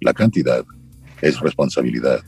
[0.00, 0.64] La cantidad
[1.20, 2.20] es responsabilidad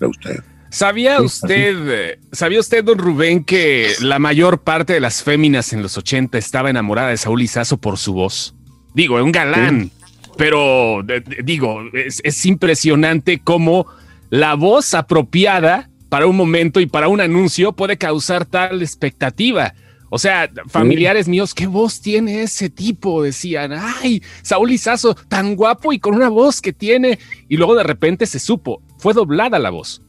[0.00, 0.40] de usted.
[0.70, 5.72] ¿Sabía Sí, usted, eh, sabía usted, don Rubén, que la mayor parte de las féminas
[5.74, 8.54] en los 80 estaba enamorada de Saúl Izazo por su voz?
[8.94, 9.90] Digo, un galán,
[10.38, 13.86] pero de- de- digo, es, es impresionante cómo
[14.32, 19.74] la voz apropiada para un momento y para un anuncio puede causar tal expectativa.
[20.08, 23.22] O sea, familiares míos, ¿qué voz tiene ese tipo?
[23.22, 27.18] Decían, ay, Saúl Izazo, tan guapo y con una voz que tiene.
[27.46, 30.00] Y luego de repente se supo, fue doblada la voz.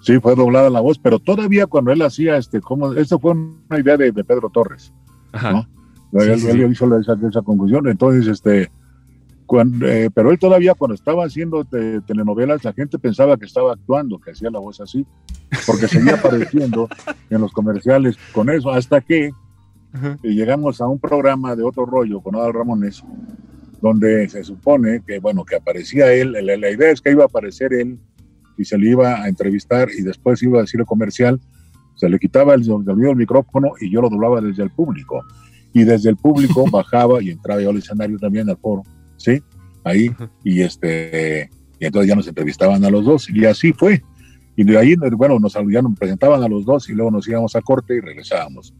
[0.00, 3.80] Sí, fue doblada la voz, pero todavía cuando él hacía, este, como, esto fue una
[3.80, 4.92] idea de, de Pedro Torres.
[5.32, 5.66] Ajá.
[6.12, 6.22] ¿no?
[6.22, 7.88] Él, sí, él hizo esa conclusión.
[7.88, 8.70] Entonces, este,
[9.46, 13.72] cuando, eh, pero él todavía cuando estaba haciendo te- telenovelas, la gente pensaba que estaba
[13.72, 15.06] actuando, que hacía la voz así,
[15.66, 16.88] porque seguía apareciendo
[17.30, 19.30] en los comerciales con eso, hasta que
[20.22, 23.04] llegamos a un programa de otro rollo con Adal Ramones,
[23.80, 27.26] donde se supone que, bueno, que aparecía él, la, la idea es que iba a
[27.26, 27.98] aparecer él
[28.56, 31.40] y se le iba a entrevistar y después iba a decir el comercial,
[31.96, 35.24] se le quitaba el sonido del micrófono y yo lo doblaba desde el público.
[35.72, 38.82] Y desde el público bajaba y entraba yo al escenario también, al foro,
[39.24, 39.42] ¿sí?
[39.84, 40.10] Ahí,
[40.44, 44.02] y este, y entonces ya nos entrevistaban a los dos, y así fue.
[44.56, 47.56] Y de ahí, bueno, nos, ya nos presentaban a los dos y luego nos íbamos
[47.56, 48.72] a corte y regresábamos.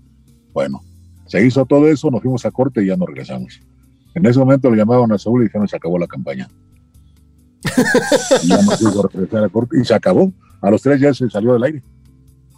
[0.52, 0.80] Bueno,
[1.26, 3.61] se hizo todo eso, nos fuimos a corte y ya nos regresamos.
[4.14, 6.48] En ese momento le llamaban a Saúl y dijeron, se acabó la campaña.
[8.42, 10.33] y ya nos hizo regresar a corte y se acabó.
[10.61, 11.83] A los tres ya se salió del aire.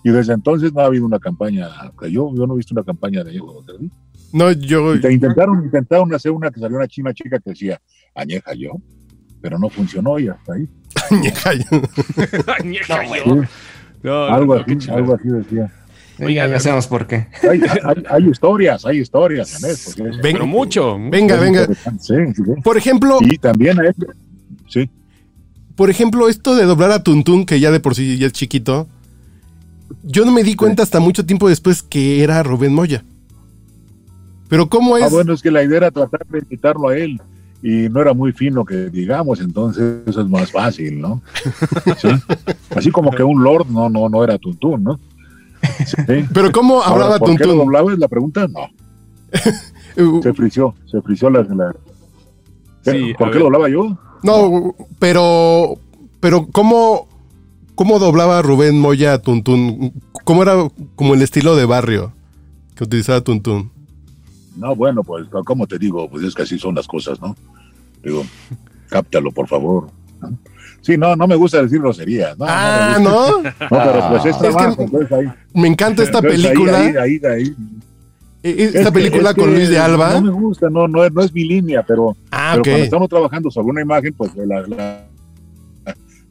[0.05, 1.69] Y desde entonces no ha habido una campaña.
[2.03, 3.65] Yo, yo no he visto una campaña de Diego.
[4.33, 4.95] No, yo.
[4.97, 7.81] Intentaron, intentaron hacer una que salió una china chica que decía,
[8.15, 8.73] añeja yo,
[9.41, 10.69] pero no funcionó y hasta ahí.
[11.11, 13.43] Añeja yo.
[14.03, 14.99] No, algo no, así, qué chingado.
[14.99, 15.73] algo así decía.
[16.21, 17.27] Oiga, ya sabemos por qué.
[17.43, 19.91] Hay, hay, hay historias, hay historias en eso.
[19.97, 20.97] porque es- Ven- Pero mucho.
[21.11, 21.67] Venga, venga.
[22.01, 22.43] sí, sí.
[22.63, 23.95] Por ejemplo, Y también a él,
[24.69, 24.89] sí,
[25.75, 28.87] por ejemplo, esto de doblar a Tuntún, que ya de por sí ya es chiquito,
[30.05, 33.03] yo no me di cuenta hasta mucho tiempo después que era Rubén Moya.
[34.49, 35.05] Pero ¿cómo es?
[35.05, 37.21] Ah, bueno, es que la idea era tratar de invitarlo a él.
[37.63, 41.23] y no era muy fino que digamos, entonces eso es más fácil, ¿no?
[41.99, 42.09] Sí.
[42.77, 45.01] Así como que un lord no, no, no era Tuntún, ¿no?
[45.85, 45.97] Sí.
[46.33, 47.93] Pero ¿cómo Ahora, hablaba ¿por qué lo doblaba?
[47.93, 48.69] Es la pregunta, no.
[50.23, 51.43] Se frició, se frició la...
[51.43, 51.75] la-
[52.83, 53.39] Sí, ¿Por qué ver.
[53.39, 53.99] lo doblaba yo?
[54.23, 55.77] No, pero,
[56.21, 57.09] pero ¿cómo,
[57.75, 59.93] ¿cómo doblaba Rubén Moya a Tuntún?
[60.25, 62.13] ¿Cómo era como el estilo de barrio
[62.77, 63.73] que utilizaba Tuntún?
[64.57, 66.09] No, bueno, pues, ¿cómo te digo?
[66.09, 67.37] Pues es que así son las cosas, ¿no?
[68.03, 68.25] Digo,
[68.89, 69.89] cáptalo, por favor.
[70.21, 70.37] ¿no?
[70.81, 72.39] Sí, no, no me gusta decir groserías.
[72.39, 73.43] No, ah, no.
[73.43, 73.51] ¿no?
[73.69, 76.79] Pero pues es Es que- trabajo, entonces ahí- Me encanta esta película.
[76.79, 77.55] Ahí, ahí, ahí.
[78.43, 80.15] Es Esta que- película con Luis de Alba.
[80.15, 83.51] No me gusta, no, no, no es mi línea, pero, Ah, pero cuando estamos trabajando
[83.51, 85.07] sobre una imagen, pues la- la-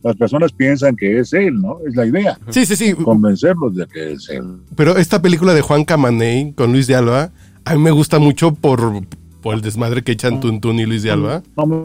[0.01, 1.79] las personas piensan que es él, ¿no?
[1.85, 2.93] Es la idea, Sí, sí, sí.
[2.93, 4.43] convencerlos de que es él.
[4.75, 7.31] Pero esta película de Juan Camaney con Luis de Alba,
[7.65, 9.05] a mí me gusta mucho por,
[9.41, 11.41] por el desmadre que echan Tuntún y Luis de Alba.
[11.57, 11.77] No me,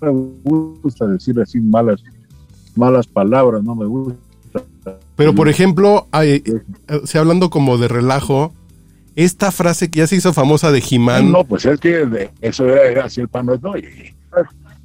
[0.00, 0.10] me
[0.44, 2.02] gusta decir así malas,
[2.76, 4.18] malas palabras, no me gusta.
[5.16, 6.62] Pero por ejemplo, hay- eh,
[7.04, 8.52] si hablando como de relajo,
[9.14, 11.30] esta frase que ya se hizo famosa de Jimán.
[11.30, 14.14] No, pues es que eso era, era así el pan no es no, y-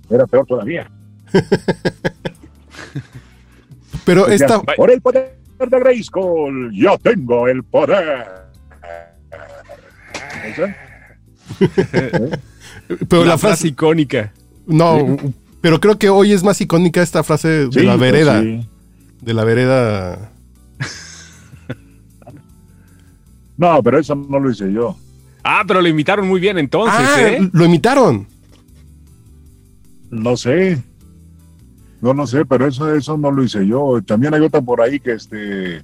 [0.10, 0.90] era peor todavía.
[4.06, 8.47] pero Decía, esta, Por el poder de Grayskull, yo tengo el poder.
[13.10, 14.34] Pero la, la frase frase, icónica.
[14.66, 15.18] no,
[15.62, 18.68] pero creo que hoy es más icónica esta frase de la pues vereda, sí.
[19.22, 20.32] de la vereda.
[23.58, 24.96] No, pero eso no lo hice yo.
[25.44, 27.50] Ah, pero lo imitaron muy bien entonces, ah, ¿eh?
[27.52, 28.28] lo imitaron.
[30.12, 30.82] No sé.
[32.02, 34.00] No, no sé, pero eso, eso no lo hice yo.
[34.06, 35.84] También hay otra por ahí que este.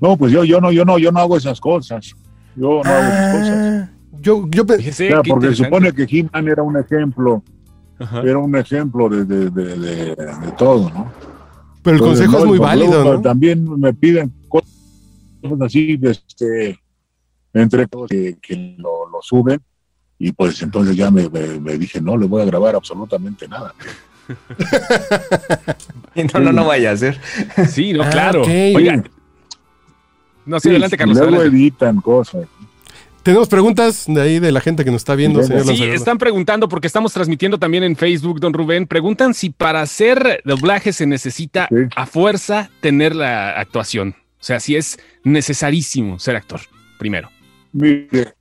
[0.00, 2.16] No, pues yo, yo no, yo no, yo no hago esas cosas.
[2.56, 3.58] Yo no hago esas cosas.
[3.58, 3.90] Ah,
[4.20, 7.42] yo, yo pe- Fíjese, O sea, porque supone que He-Man era un ejemplo,
[7.98, 8.22] Ajá.
[8.22, 11.12] era un ejemplo de, de, de, de- de todo, ¿no?
[11.82, 13.20] pero el Entonces, consejo no, es muy luego, válido, ¿no?
[13.20, 14.68] También me piden cosas
[15.60, 16.78] así, este,
[17.54, 19.60] entre todos que, que lo, lo suben,
[20.18, 23.72] y pues entonces ya me, me- me dije, no le voy a grabar absolutamente nada.
[26.34, 27.20] No, no, no vaya a ser.
[27.68, 28.40] Sí, no, Ah, claro.
[28.42, 28.48] ok.
[28.74, 29.04] Oiga.
[30.46, 31.16] No, sí, adelante, Carlos.
[31.18, 31.56] luego adelante.
[31.58, 32.46] editan cosas.
[33.22, 35.96] Tenemos preguntas de ahí de la gente que nos está viendo, Sí, señor Sí, Lanzarote.
[35.96, 38.86] están preguntando porque estamos transmitiendo también en Facebook, don Rubén.
[38.86, 41.74] Preguntan si para hacer doblaje se necesita Sí.
[41.96, 44.14] a fuerza tener la actuación.
[44.38, 46.60] O sea, si es necesarísimo ser actor,
[46.98, 47.28] primero.
[47.72, 48.32] Mire,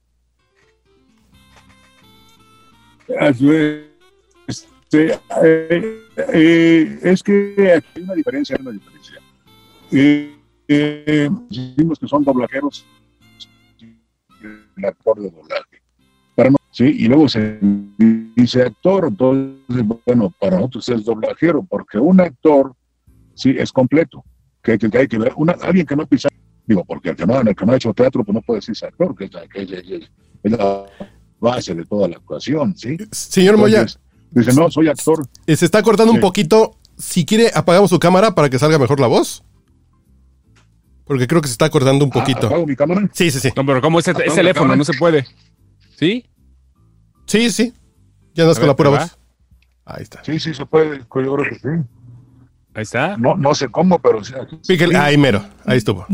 [3.20, 3.82] así es,
[4.48, 6.00] este, eh,
[6.34, 9.20] eh, es que aquí hay una diferencia, hay una diferencia.
[9.92, 10.35] Eh,
[10.68, 12.86] eh, decimos que son doblajeros,
[14.42, 15.82] el actor de doblaje.
[16.36, 17.58] Para no- sí, y luego se
[18.36, 22.74] dice actor, entonces, bueno, para nosotros es doblajero, porque un actor,
[23.34, 24.24] sí, es completo.
[24.62, 26.28] Que, que- que hay que ver, una, alguien que no pisa,
[26.66, 28.86] digo, porque el que no, el que no ha hecho teatro, pues no puede decirse
[28.88, 30.12] actor, que es la, que es- es-
[30.44, 30.86] es la
[31.40, 32.98] base de toda la actuación, ¿sí?
[33.12, 33.86] Señor Moya,
[34.32, 35.26] dice, no, soy actor.
[35.46, 36.22] eh, se está cortando un Sí.
[36.22, 36.78] poquito.
[36.98, 39.44] Si quiere, apagamos su cámara para que salga mejor la voz.
[41.06, 42.42] Porque creo que se está cortando un poquito.
[42.44, 43.10] Ah, ¿Apago mi cámara?
[43.14, 43.50] Sí, sí, sí.
[43.56, 45.26] No, pero como es, es Apaga la teléfono, no se puede.
[45.98, 46.26] ¿Sí?
[47.28, 47.74] Sí, sí.
[48.34, 49.18] Ya andas A con la pura ¿te voz.
[49.86, 50.24] Ahí está.
[50.24, 51.68] Sí, sí, se puede, yo creo que sí.
[52.74, 53.18] Ahí está.
[53.18, 54.34] No, no sé cómo, pero sí.
[54.96, 55.44] Ahí mero.
[55.66, 56.06] Ahí estuvo.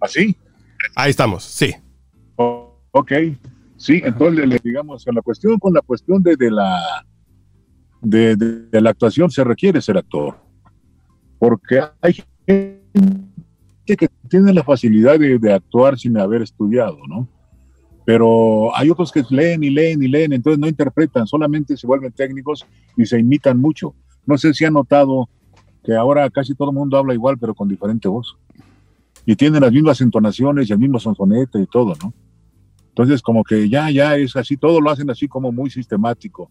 [0.00, 0.36] ¿Así?
[0.94, 1.42] Ahí estamos.
[1.44, 1.74] Sí.
[2.36, 3.12] O- ok.
[3.76, 6.78] Sí, entonces le, digamos, en la cuestión, con la cuestión de, de la
[8.02, 10.38] de, de- de la actuación se requiere ser actor.
[11.38, 12.22] Porque hay
[13.90, 17.28] gente que tiene la facilidad de, de actuar sin haber estudiado, ¿no?
[18.04, 22.12] Pero hay otros que leen y leen y leen, entonces no interpretan, solamente se vuelven
[22.12, 23.94] técnicos y se imitan mucho.
[24.26, 25.28] No sé si han notado
[25.84, 28.36] que ahora casi todo el mundo habla igual, pero con diferente voz.
[29.26, 32.12] Y tienen las mismas entonaciones y el mismo sonsonete y todo, ¿no?
[32.88, 36.50] Entonces, como que ya, ya es así, todo lo hacen así como muy sistemático,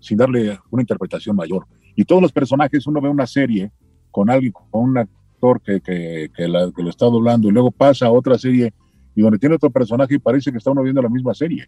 [0.00, 1.66] sin darle una interpretación mayor.
[1.96, 3.72] Y todos los personajes, uno ve una serie
[4.10, 7.70] con alguien, con un actor que, que, que, la- que lo está doblando, y luego
[7.70, 8.74] pasa a otra serie
[9.14, 11.66] y donde tiene otro personaje y parece que está uno viendo la misma serie.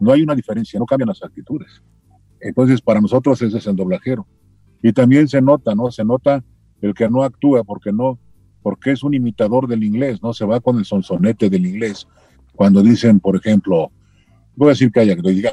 [0.00, 1.82] No hay una diferencia, no cambian las actitudes.
[2.40, 4.26] Entonces, para nosotros ese es el doblajero.
[4.82, 5.90] Y también se nota, ¿no?
[5.90, 6.44] Se nota
[6.82, 8.18] el que no actúa porque no,
[8.62, 10.34] porque es un imitador del inglés, ¿no?
[10.34, 12.06] Se va con el sonsonete del inglés.
[12.54, 13.90] Cuando dicen, por ejemplo,
[14.54, 15.50] voy a decir que haya, que diga,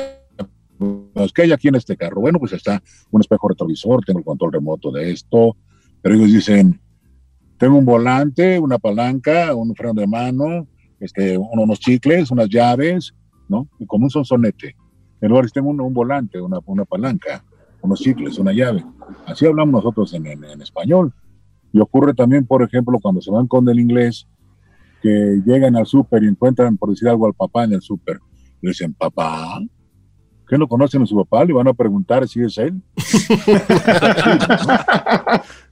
[1.13, 2.19] pues, ¿qué hay aquí en este carro?
[2.19, 5.55] Bueno, pues está un espejo retrovisor, tengo el control remoto de esto,
[6.01, 6.81] pero ellos dicen,
[7.63, 10.67] tengo un volante, una palanca, un freno de mano,
[10.99, 13.13] este, uno- unos chicles, unas llaves,
[13.47, 13.69] ¿no?
[13.79, 14.75] Y como un sonsonete.
[15.21, 17.41] En lugar tengo un, un volante, una, una palanca,
[17.81, 18.83] unos cicles, una llave.
[19.25, 21.13] Así hablamos nosotros en, en- en español.
[21.71, 24.27] Y ocurre también, por ejemplo, cuando se van con el inglés,
[25.01, 28.19] que llegan al súper y encuentran, por decir algo, al papá en el súper.
[28.61, 29.57] Le dicen, papá,
[30.49, 31.45] ¿qué no conocen a su papá?
[31.45, 32.81] Le van a preguntar si es él.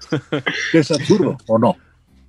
[0.73, 1.75] es absurdo, ¿o no?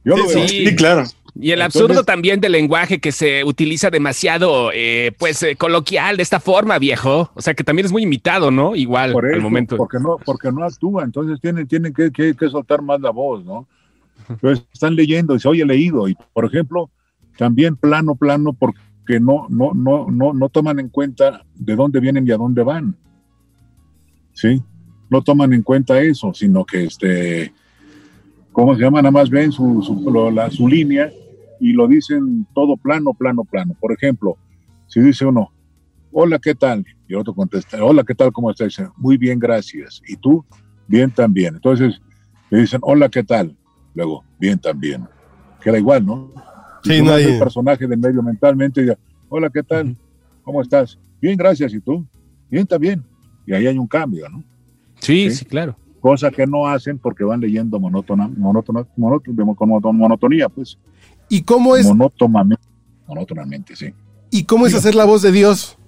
[0.05, 0.49] Yo lo Sí, veo.
[0.49, 0.66] sí.
[0.66, 1.05] Sí, claro.
[1.35, 6.16] Y el Entonces- absurdo también del lenguaje que se utiliza demasiado, eh, pues, eh, coloquial
[6.18, 7.31] de esta forma, viejo.
[7.35, 8.77] O sea, que también es muy imitado, ¿no?
[8.77, 9.77] Igual, por al eso, momento.
[9.79, 13.45] porque no, porque no actúa, entonces tienen, tienen que, que- que soltar más la voz,
[13.45, 13.66] ¿no?
[14.29, 16.90] Entonces están leyendo y se oye leído, y por ejemplo,
[17.38, 22.27] también plano, plano, porque no, no, no, no, no toman en cuenta de dónde vienen
[22.29, 22.95] y a dónde van.
[24.35, 24.62] ¿Sí?
[25.11, 27.53] No toman en cuenta eso, sino que este,
[28.52, 29.00] ¿cómo se llama?
[29.02, 31.10] Nada más ven su, su, lo- la- su línea
[31.60, 33.74] y lo dicen todo plano, plano, plano.
[33.80, 34.36] Por ejemplo,
[34.86, 35.50] si dice uno,
[36.10, 36.84] hola, ¿qué tal?
[37.08, 38.32] Y el otro contesta, hola, ¿qué tal?
[38.32, 38.68] ¿Cómo estás?
[38.68, 40.02] Dice, muy bien, gracias.
[40.06, 40.44] ¿Y tú?
[40.86, 41.54] Bien también.
[41.54, 42.00] Entonces,
[42.50, 43.56] le dicen, hola, ¿qué tal?
[43.94, 45.06] Luego, bien también.
[45.62, 46.30] Queda igual, ¿no?
[46.84, 49.96] Y Sí, hay- el personaje del medio mentalmente y dice, hola, ¿qué tal?
[50.42, 50.98] ¿Cómo estás?
[51.20, 51.72] Bien, gracias.
[51.72, 52.04] ¿Y tú?
[52.50, 53.02] Bien también.
[53.46, 54.42] Y ahí hay un cambio, ¿no?
[54.98, 55.36] Sí, Sí.
[55.36, 55.76] sí, claro.
[56.02, 60.76] Cosa que no hacen porque van leyendo monótona, monótona, monótona, con monoton- monotonía, pues.
[61.30, 62.62] ¿Y cómo es, Monótonamente.
[63.06, 63.94] Monótonamente, sí.
[64.30, 65.78] y cómo es hacer la voz de Dios?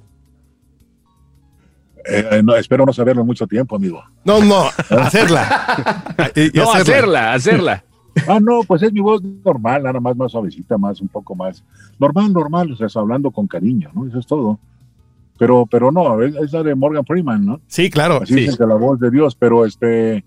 [2.06, 4.02] Eh, no, espero no saberlo mucho tiempo, amigo.
[4.24, 4.64] No, no,
[5.00, 6.04] hacerla.
[6.36, 7.84] Y- y No, hacerla, hacerla.
[8.28, 11.64] Ah, no, pues es mi voz normal, nada más más suavecita, más un poco más
[11.98, 14.06] normal, normal, o sea, hablando con cariño, ¿no?
[14.06, 14.60] Eso es todo.
[15.38, 17.60] Pero, pero no, es, es la de Morgan Freeman, ¿no?
[17.66, 18.20] Sí, claro.
[18.22, 18.40] Así sí.
[18.40, 20.24] dicen que la voz de Dios, pero este,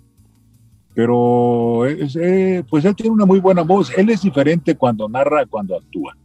[0.94, 3.96] pero es, eh, pues él tiene una muy buena voz.
[3.96, 6.18] Él es diferente cuando narra, cuando actúa.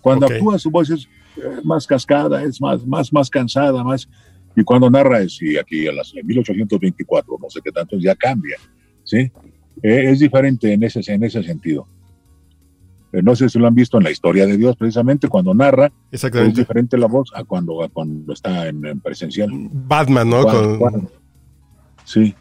[0.00, 0.32] Cuando Ok.
[0.32, 4.08] actúa su voz es eh, más cascada, es más, más, más cansada, más.
[4.54, 8.14] Y cuando narra es, sí, aquí a las en 1824, no sé qué tanto, ya
[8.14, 8.56] cambia,
[9.02, 9.18] ¿sí?
[9.82, 11.88] Eh, es diferente en ese, en ese sentido.
[13.14, 15.86] Eh, no sé si lo han visto en la historia de Dios, precisamente cuando narra,
[15.86, 15.92] es
[16.24, 16.60] Exactamente.
[16.60, 19.50] diferente la voz a cuando, a cuando está en, en presencial.
[19.72, 20.42] Batman, ¿no?
[20.44, 21.08] Con-.
[22.04, 22.34] Sí.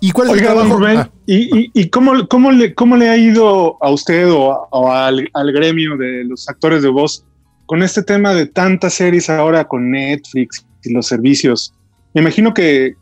[0.00, 0.64] ¿Y cuál es el Oiga?
[0.64, 4.52] Rubén, Ah, ¿y, y, y cómo, cómo, le, cómo le ha ido a usted o,
[4.52, 7.24] a- o al, al gremio de los actores de voz
[7.66, 11.72] con este tema de tantas series ahora con Netflix y los servicios?
[12.14, 12.94] Me imagino que,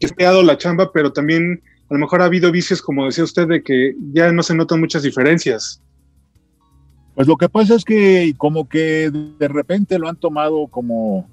[0.00, 3.06] que se ha dado la chamba, pero también a lo mejor ha habido vicios, como
[3.06, 5.82] decía usted, de que ya no se notan muchas diferencias.
[7.16, 11.26] Pues lo que pasa es que como que de repente lo han tomado como,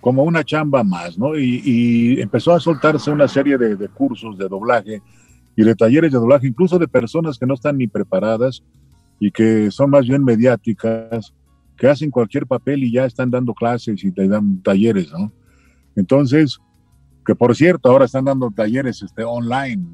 [0.00, 1.36] como una chamba más, ¿no?
[1.36, 5.02] Y, y empezó a soltarse una serie de, de cursos de doblaje
[5.56, 8.62] y de talleres de doblaje, incluso de personas que no están ni preparadas
[9.18, 11.34] y que son más bien mediáticas,
[11.76, 15.32] que hacen cualquier papel y ya están dando clases y te dan talleres, ¿no?
[15.96, 16.60] Entonces,
[17.26, 19.84] que por cierto, ahora están dando talleres este, online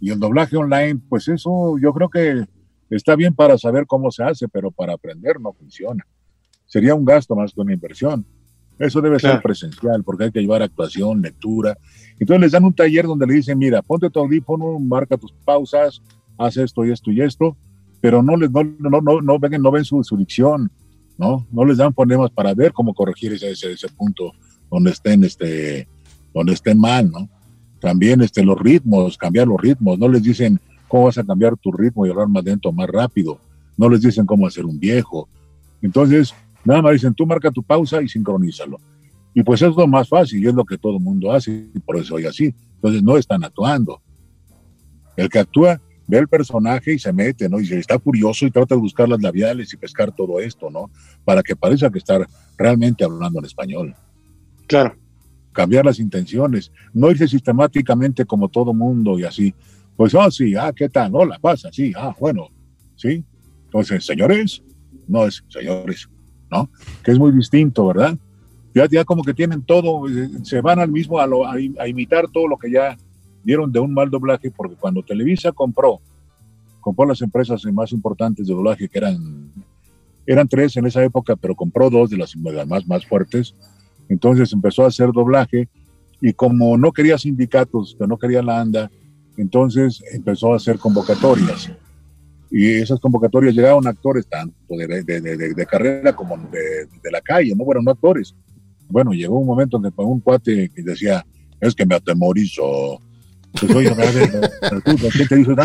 [0.00, 2.46] y el doblaje online, pues eso yo creo que
[2.96, 6.04] está bien para saber cómo se hace, pero para aprender no funciona.
[6.66, 8.24] Sería un gasto más que una inversión.
[8.78, 9.36] Eso debe Claro.
[9.36, 11.76] ser presencial, porque hay que llevar actuación, lectura.
[12.18, 16.00] Entonces les dan un taller donde le dicen, mira, ponte tu audífono, marca tus pausas,
[16.38, 17.56] haz esto y esto y esto,
[18.00, 20.70] pero no les no, no, no, no ven, no ven su, su dicción,
[21.18, 21.46] ¿no?
[21.52, 24.32] No les dan fonemas para ver cómo corregir ese, ese, ese punto
[24.70, 25.86] donde estén, este,
[26.32, 27.28] donde estén mal, ¿no?
[27.80, 30.58] También este, los ritmos, cambiar los ritmos, no les dicen
[30.90, 33.38] cómo vas a cambiar tu ritmo y hablar más lento, más rápido,
[33.78, 35.28] no les dicen cómo hacer un viejo.
[35.80, 38.78] Entonces, nada más dicen, tú marca tu pausa y sincronízalo.
[39.32, 41.78] Y pues es lo más fácil y es lo que todo el mundo hace y
[41.78, 42.52] por eso hoy así.
[42.74, 44.02] Entonces no están actuando.
[45.16, 47.60] El que actúa ve el personaje y se mete, ¿no?
[47.60, 50.90] Y se está curioso y trata de buscar las labiales y pescar todo esto, ¿no?
[51.24, 52.26] Para que parezca que está
[52.58, 53.94] realmente hablando en español
[54.66, 54.96] Claro.
[55.52, 59.54] cambiar las intenciones, no irse sistemáticamente como todo mundo y así.
[60.00, 61.10] Pues, oh, sí, ah, ¿qué tal?
[61.14, 62.48] Hola, pasa, sí, ah, bueno,
[62.96, 63.22] sí.
[63.66, 64.62] Entonces, señores,
[65.06, 66.08] no es señores,
[66.50, 66.70] ¿no?
[67.04, 68.16] Que es muy distinto, ¿verdad?
[68.74, 71.42] Ya, ya como que tienen todo, eh, se van al mismo a, lo-
[71.86, 72.96] imitar todo lo que ya
[73.44, 76.00] dieron de un mal doblaje, porque cuando Televisa compró,
[76.80, 79.52] compró las empresas más importantes de doblaje, que eran,
[80.26, 83.54] eran tres en esa época, pero compró dos de las, de las más, más fuertes,
[84.08, 85.68] entonces empezó a hacer doblaje
[86.22, 88.90] y como no quería sindicatos, que no quería la ANDA,
[89.40, 91.70] entonces empezó a hacer convocatorias.
[92.50, 97.54] Y esas convocatorias llegaron actores tanto de, de, de, de- carrera como de, la calle,
[97.54, 98.34] no fueron actores.
[98.88, 101.24] Bueno, llegó un momento en que un cuate que decía,
[101.60, 103.00] es que me atemorizo.
[103.60, 104.50] Pues oye, a ver,
[104.84, 105.58] ¿tú, ¿qué te pues,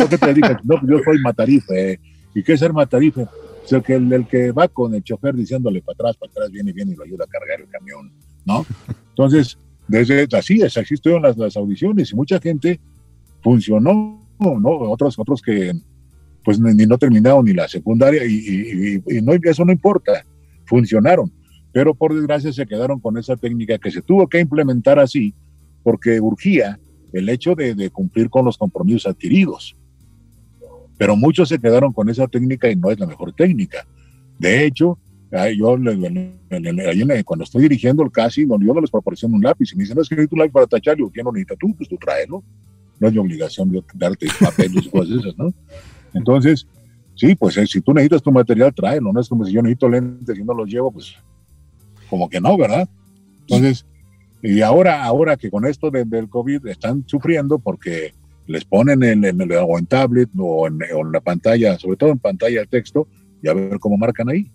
[0.00, 0.64] ¿a qué te dedicas?
[0.64, 1.98] No, pues yo soy matarife.
[2.34, 3.22] ¿Y qué es ser matarife?
[3.22, 6.50] O sea, que el, el que va con el chofer diciéndole para atrás, para atrás,
[6.50, 8.12] viene, viene y lo ayuda a cargar el camión,
[8.44, 8.66] ¿no?
[9.10, 9.56] Entonces,
[9.88, 12.80] desde así es, así estuvieron las, las audiciones y mucha gente
[13.42, 14.78] funcionó, ¿no?
[14.90, 15.72] Otros, otros que
[16.44, 20.24] pues ni, no terminaron ni la secundaria y, y- no, eso no importa,
[20.64, 21.30] funcionaron,
[21.72, 25.34] pero por desgracia se quedaron con esa técnica que se tuvo que implementar así
[25.82, 26.78] porque urgía
[27.12, 29.76] el hecho de, cumplir con los compromisos adquiridos.
[30.96, 33.86] Pero muchos se quedaron con esa técnica y no es la mejor técnica.
[34.38, 34.98] De hecho,
[35.56, 35.76] yo
[37.24, 40.02] cuando estoy dirigiendo el casi, yo no les proporciono un lápiz y me dicen, no
[40.02, 41.74] es que necesito un lápiz para tachar, yo ¿quién lo necesita tú?
[41.76, 42.36] Pues tú tráelo.
[42.38, 42.71] No
[43.08, 45.52] es mi obligación yo darte papeles y cosas esas, ¿no?
[46.14, 46.66] Entonces,
[47.14, 49.12] sí, pues eh, si tú necesitas tu material, tráelo.
[49.12, 51.14] No es como si yo necesito lentes y no los llevo, pues
[52.10, 52.88] como que no, ¿verdad?
[53.40, 53.86] Entonces,
[54.42, 58.12] y ahora, ahora que con esto de- del COVID están sufriendo porque
[58.46, 62.18] les ponen en, el- o en tablet o en, o la pantalla, sobre todo en
[62.18, 63.06] pantalla de texto,
[63.42, 64.50] y a ver cómo marcan ahí.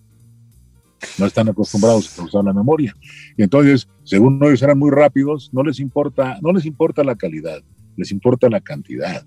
[1.19, 2.93] No están acostumbrados a usar la memoria.
[3.37, 7.61] Y entonces, según ellos eran muy rápidos, no les importa, no les importa la calidad,
[7.97, 9.25] les importa la cantidad.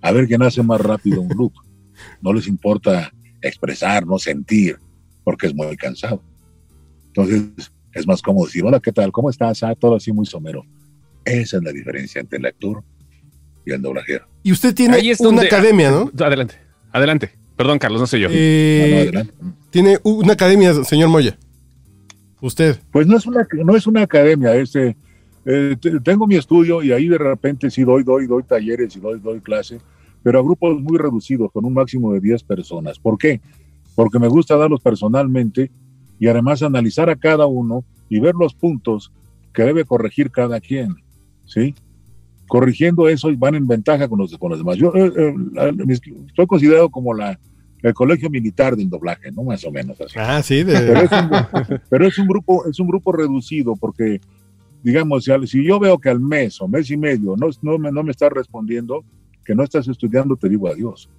[0.00, 1.52] A ver quién hace más rápido un loop.
[2.20, 4.78] No les importa expresar, no sentir,
[5.22, 6.20] porque es muy cansado.
[7.06, 9.12] Entonces, es más cómodo decir, hola, ¿qué tal?
[9.12, 9.62] ¿Cómo estás?
[9.62, 10.64] Ah, todo así muy somero.
[11.24, 12.82] Esa es la diferencia entre el actor
[13.64, 14.26] y el doblajero.
[14.42, 16.10] Y usted tiene Ahí es una donde- academia, ¿no?
[16.24, 16.56] Adelante,
[16.92, 17.30] adelante.
[17.56, 18.28] Perdón, Carlos, no soy yo.
[18.32, 19.34] Eh, No, no, adelante.
[19.70, 21.38] tiene una academia, señor Moya.
[22.40, 22.78] Usted.
[22.90, 24.96] Pues no es una, no es una academia, este, eh,
[25.44, 29.20] te- tengo mi estudio y ahí de repente sí doy, doy, doy talleres y doy,
[29.20, 29.78] doy clase,
[30.22, 32.98] pero a grupos muy reducidos, con un máximo de 10 personas.
[32.98, 33.40] ¿Por qué?
[33.94, 35.70] Porque me gusta darlos personalmente
[36.18, 39.12] y además analizar a cada uno y ver los puntos
[39.52, 40.96] que debe corregir cada quien,
[41.44, 41.74] ¿sí?
[42.48, 44.76] Corrigiendo eso y van en ventaja con los, con los demás.
[44.76, 45.74] Yo eh, eh,
[46.28, 47.38] estoy considerado como la,
[47.82, 49.44] el colegio militar del doblaje, ¿no?
[49.44, 50.62] Más o menos así Ah, sí.
[50.64, 54.20] pero De, es un, pero es un grupo es un grupo reducido porque
[54.84, 58.04] digamos si, yo veo que al mes o mes y medio no, no, me, no
[58.04, 59.04] me estás respondiendo
[59.44, 61.10] que no estás estudiando te digo adiós.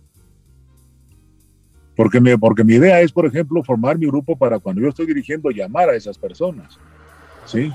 [1.98, 5.06] Porque, me, porque mi idea es por ejemplo formar mi grupo para cuando yo estoy
[5.06, 6.80] dirigiendo llamar a esas personas
[7.46, 7.72] sí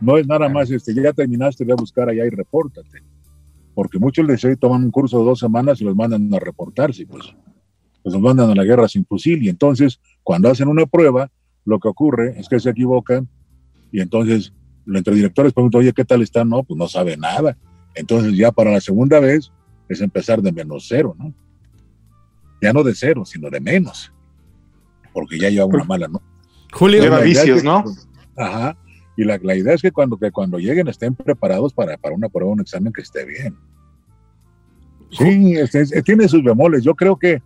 [0.00, 3.02] no es nada más este ya terminaste ve a buscar allá y repórtate.
[3.74, 7.34] Porque muchos les toman un curso de dos semanas y los mandan a reportarse pues.
[8.04, 9.42] Los mandan a la guerra sin fusil.
[9.42, 11.30] Y entonces cuando hacen una prueba,
[11.64, 13.28] lo que ocurre es que se equivocan
[13.90, 14.52] y entonces
[14.94, 16.44] entre directores preguntan, oye, ¿qué tal está?
[16.44, 17.56] No, pues no sabe nada.
[17.94, 19.52] Entonces ya para la segunda vez
[19.88, 21.32] es empezar de menos cero, ¿no?
[22.62, 24.12] Ya no de cero, sino de menos.
[25.12, 26.22] Porque ya lleva una mala, ¿no?
[26.72, 27.00] Julio.
[27.02, 27.84] Lleva vicios, es que- ¿no?
[28.36, 28.76] Ajá.
[29.16, 32.28] Y la, la idea es que cuando, que cuando lleguen estén preparados para, para una
[32.28, 33.56] prueba, un examen que esté bien.
[35.10, 36.84] Sí, este, es- tiene sus bemoles.
[36.84, 37.42] Yo creo que,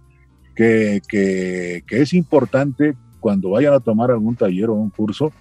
[0.55, 5.33] que, que, que es importante cuando vayan a tomar algún taller o un curso,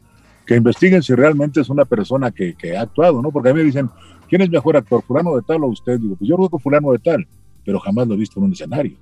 [0.52, 3.32] que investiguen si realmente es una persona que, que ha actuado, ¿no?
[3.32, 3.90] Porque a mí me dicen,
[4.28, 5.98] ¿quién es mejor actor, fulano de tal o usted?
[5.98, 7.26] Digo, pues yo creo que fulano de tal,
[7.64, 8.98] pero jamás lo he visto en un escenario.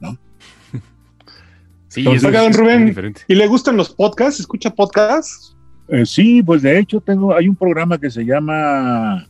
[1.88, 3.14] Sí, Entonces, es- don Rubén.
[3.26, 4.38] ¿Y le gustan los podcasts?
[4.38, 5.56] ¿Escucha podcasts?
[5.88, 9.26] Eh, sí, pues de hecho tengo, hay un programa que se llama,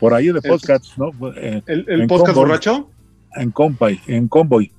[0.00, 1.10] por ahí de podcasts, ¿no?
[1.36, 2.48] Eh, ¿El, podcast Convoy.
[2.48, 2.90] borracho?
[3.36, 4.72] en Convoy, en Convoy.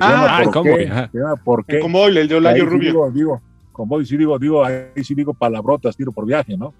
[0.00, 0.90] Ah, llama en ¿Por Convoy, qué?
[0.90, 1.10] ajá.
[1.12, 1.78] Se llama ¿Por qué?
[1.78, 2.90] Como el de Olayo Rubio.
[2.90, 3.42] Digo, digo,
[3.80, 6.74] Convoy sí digo, digo, ahí sí digo palabrotas, tiro por viaje, ¿no?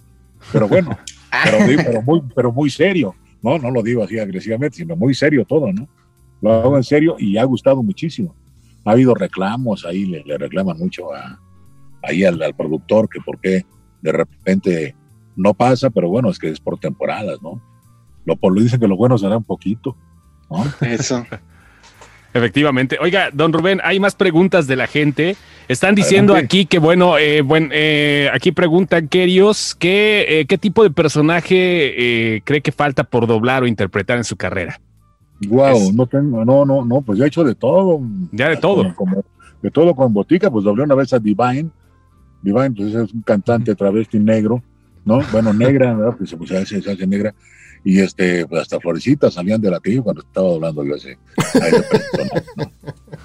[0.53, 0.99] Pero bueno,
[1.45, 3.15] pero, digo, pero, muy, pero muy serio.
[3.43, 5.89] No, no lo digo así agresivamente, sino muy serio todo, ¿no?
[6.43, 8.35] Lo hago en serio y ha gustado muchísimo.
[8.85, 11.41] Ha habido reclamos, ahí le, le reclaman mucho a,
[12.03, 13.65] ahí al, al productor que por qué
[14.03, 14.95] de repente
[15.37, 17.63] no pasa, pero bueno, es que es por temporadas, ¿no?
[18.27, 19.97] Lo, por lo dicen que lo bueno será un poquito,
[20.51, 20.65] ¿no?
[20.87, 21.25] Eso.
[22.35, 22.99] Efectivamente.
[23.01, 25.37] Oiga, don Rubén, hay más preguntas de la gente.
[25.71, 26.47] Están diciendo Adelante.
[26.57, 32.35] aquí que, bueno, eh, buen- eh, aquí preguntan, Kerios, que, eh, ¿qué tipo de personaje
[32.35, 34.81] eh, cree que falta por doblar o interpretar en su carrera?
[35.47, 38.01] Wow, Es- no tengo, no, no, no, pues yo he hecho de todo.
[38.33, 38.93] Ya de todo.
[38.97, 39.25] Como-
[39.63, 41.71] de todo con botica, pues doblé una vez a Divine.
[42.43, 44.61] Divine, pues es un cantante travesti negro,
[45.05, 45.21] ¿no?
[45.31, 46.17] Bueno, negra, ¿verdad?
[46.19, 47.33] Pues se hace, se hace negra.
[47.85, 51.17] Y este, pues hasta florecitas salían de la tía cuando estaba doblando yo ese,
[51.63, 52.73] a ese personaje, ¿no?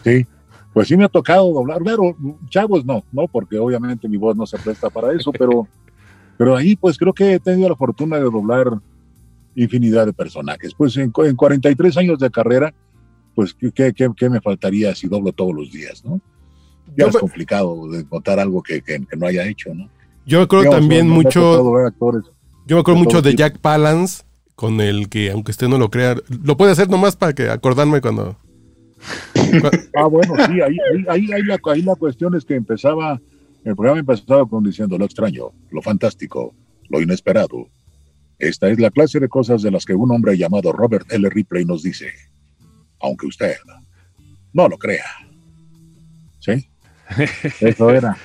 [0.04, 0.28] Sí,
[0.76, 2.18] pues sí me ha tocado doblar, pero
[2.50, 5.66] chavos no, no, porque obviamente mi voz no se presta para eso, pero,
[6.38, 8.68] pero ahí pues creo que he tenido la fortuna de doblar
[9.56, 10.74] infinidad de personajes.
[10.76, 12.74] Pues en, en 43 años de carrera,
[13.36, 16.20] pues ¿qué, qué, qué- me faltaría si doblo todos los días, ¿no?
[16.88, 19.90] Ya Yo es complicado de contar algo que, que- que no haya hecho, ¿no?
[20.26, 21.40] Yo me acuerdo Digamos, también mucho.
[22.68, 23.34] Yo me acuerdo mucho de.
[23.36, 24.24] Jack Palance,
[24.56, 28.02] con el que, aunque usted no lo crea, lo puede hacer nomás para que acordarme
[28.02, 28.36] cuando,
[29.96, 30.78] Ah, bueno, sí, ahí,
[31.08, 33.22] ahí, la, ahí la cuestión es que empezaba,
[33.64, 36.54] el programa empezaba con diciendo lo extraño, lo fantástico,
[36.90, 37.68] lo inesperado.
[38.38, 41.30] Esta es la clase de cosas de las que un hombre llamado Robert L.
[41.30, 42.12] Ripley nos dice,
[43.00, 43.56] aunque usted
[44.54, 45.06] no lo crea.
[46.40, 46.70] ¿Sí?
[47.62, 48.18] Eso era.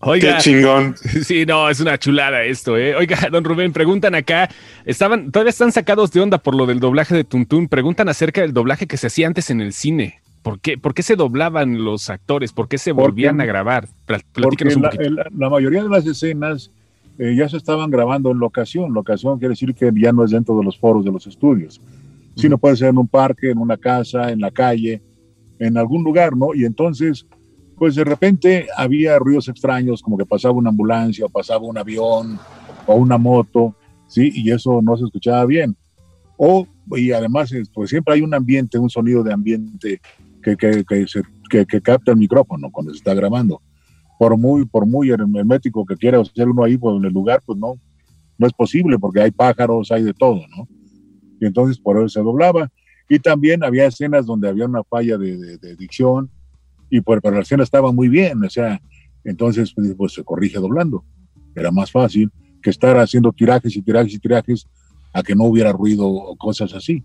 [0.00, 0.94] Oiga, Qué chingón.
[1.24, 2.94] Sí, no, es una chulada esto, ¿eh?
[2.94, 4.48] Oiga, don Rubén, preguntan acá,
[4.84, 8.52] estaban, todavía están sacados de onda por lo del doblaje de Tuntún, preguntan acerca del
[8.52, 10.20] doblaje que se hacía antes en el cine.
[10.42, 12.52] ¿Por qué, por qué se doblaban los actores?
[12.52, 13.88] ¿Por qué se Porque- volvían a grabar?
[14.06, 16.70] Pla- Porque Platíquenos un la, la mayoría de las escenas
[17.18, 18.94] eh, ya se estaban grabando en locación.
[18.94, 21.80] Locación quiere decir que ya no es dentro de los foros de los estudios,
[22.36, 25.02] sino puede ser en un parque, en una casa, en la calle,
[25.58, 26.54] en algún lugar, ¿no?
[26.54, 27.26] Y entonces,
[27.78, 32.38] pues de repente había ruidos extraños, como que pasaba una ambulancia, o pasaba un avión,
[32.86, 33.74] o una moto,
[34.06, 34.30] ¿sí?
[34.34, 35.76] Y eso no se escuchaba bien.
[36.36, 36.66] O,
[36.96, 40.00] y además, es- pues siempre hay un ambiente, un sonido de ambiente
[40.42, 43.60] que, que, que, se- que capta el micrófono cuando se está grabando.
[44.18, 47.58] Por muy, por muy hermético que quiera hacer uno ahí, pues en el lugar, pues
[47.58, 47.74] no,
[48.36, 50.68] no es posible porque hay pájaros, hay de todo, ¿no?
[51.40, 52.68] Y entonces por eso se doblaba.
[53.08, 56.30] Y también había escenas donde había una falla de, de- de dicción,
[56.90, 58.80] y por, escena estaba muy bien, o sea,
[59.24, 61.04] entonces pues, pues, se corrige doblando.
[61.54, 62.30] Era más fácil
[62.62, 64.66] que estar haciendo tirajes y tirajes y tirajes
[65.12, 67.02] a que no hubiera ruido o cosas así.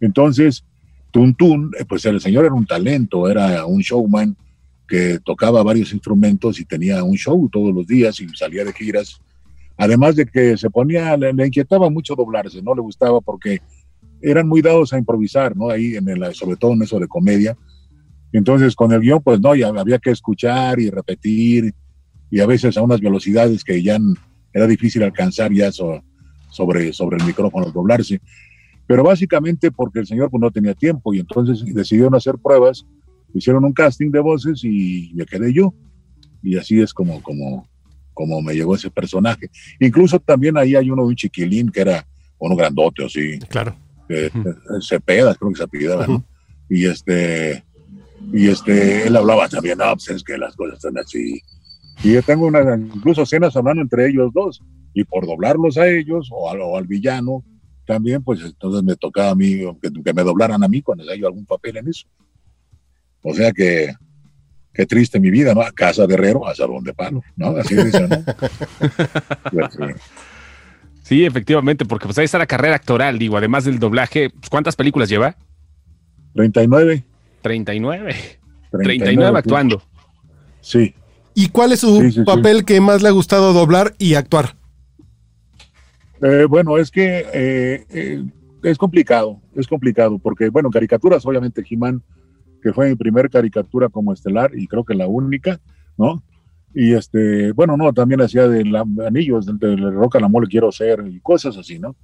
[0.00, 0.64] Entonces,
[1.10, 4.36] Tuntún, pues el señor era un talento, era un showman
[4.86, 9.20] que tocaba varios instrumentos y tenía un show todos los días y salía de giras.
[9.78, 13.60] Además de que se ponía, le, le inquietaba mucho doblarse, no le gustaba porque
[14.22, 15.70] eran muy dados a improvisar, ¿no?
[15.70, 17.56] Ahí, en el, sobre todo en eso de comedia.
[18.36, 21.72] Entonces, con el guion, pues no, ya había que escuchar y repetir,
[22.30, 23.98] y a veces a unas velocidades que ya
[24.52, 26.02] era difícil alcanzar ya so-
[26.50, 28.20] sobre, sobre el micrófono, doblarse.
[28.86, 32.84] Pero básicamente porque el señor pues, no tenía tiempo y entonces decidieron hacer pruebas,
[33.32, 35.72] hicieron un casting de voces y me quedé yo.
[36.42, 37.66] Y así es como, como,
[38.12, 39.48] como me llegó ese personaje.
[39.80, 42.06] Incluso también ahí hay uno de un chiquilín que era
[42.38, 43.74] uno grandote, así, Claro.
[44.10, 44.30] eh,
[44.82, 46.24] Cepeda, creo que se apellidaba, ¿no?
[46.68, 47.64] Y este,
[48.32, 51.40] y este, él hablaba también, no, pues es que las cosas están así.
[52.02, 54.62] Y yo tengo una, incluso escenas hablando entre ellos dos,
[54.92, 57.44] y por doblarlos a ellos o al, o al villano,
[57.86, 61.14] también, pues entonces me tocaba a mí, que, que me doblaran a mí cuando haya
[61.14, 62.06] yo algún papel en eso.
[63.22, 63.94] O sea que,
[64.72, 65.62] qué triste mi vida, ¿no?
[65.62, 67.48] A casa de herrero, a salón de palo, ¿no?
[67.56, 68.16] Así dicen, ¿no?
[69.50, 70.00] Pues, sí.
[71.02, 74.74] Sí, efectivamente, porque pues ahí está la carrera actoral, digo, además del doblaje, pues, ¿cuántas
[74.74, 75.36] películas lleva?
[76.34, 77.04] 39.
[77.46, 78.14] 39.
[78.72, 79.38] 39, 39 sí.
[79.38, 79.82] actuando.
[80.60, 80.94] Sí.
[81.34, 82.24] ¿Y cuál es su Sí, sí, sí.
[82.24, 84.56] papel que más le ha gustado doblar y actuar?
[86.22, 88.24] Eh, bueno, es que eh, eh,
[88.62, 92.02] es complicado, es complicado, porque, bueno, caricaturas, obviamente, He-Man,
[92.62, 95.60] que fue mi primer caricatura como estelar y creo que la única,
[95.98, 96.22] ¿no?
[96.74, 100.72] Y este, bueno, no, también hacía de la- anillos, de, de Roca la Mole quiero
[100.72, 101.96] ser y cosas así, ¿no?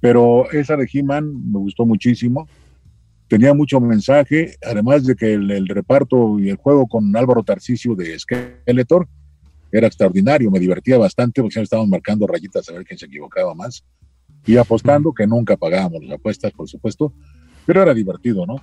[0.00, 2.48] Pero esa de He-Man me gustó muchísimo,
[3.30, 7.94] tenía mucho mensaje, además de que el, el reparto y el juego con Álvaro Tarcisio
[7.94, 9.06] de Skeletor
[9.70, 13.54] era extraordinario, me divertía bastante porque siempre estábamos marcando rayitas a ver quién se equivocaba
[13.54, 13.84] más
[14.44, 17.12] y apostando que nunca pagábamos las apuestas, por supuesto,
[17.66, 18.56] pero era divertido, ¿no?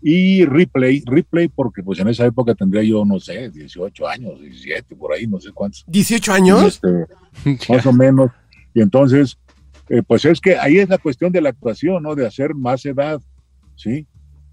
[0.00, 4.96] Y Ripley, Ripley porque pues en esa época tendría yo, no sé, 18 años, 17,
[4.96, 5.84] por ahí, no sé cuántos.
[5.88, 6.80] ¿18 Y, años?
[6.82, 8.30] este, más o menos.
[8.72, 9.36] Y entonces,
[9.90, 12.14] eh, pues es que ahí es la cuestión de la actuación, ¿no?
[12.14, 13.20] De hacer más edad,
[13.76, 14.06] ¿sí?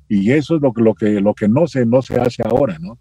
[0.07, 2.99] Y eso es lo lo que, lo que no, se, no se hace ahora, ¿no?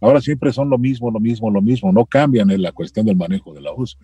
[0.00, 3.16] Ahora siempre son lo mismo, lo mismo, lo mismo, no cambian en la cuestión del
[3.16, 3.98] manejo de la voz.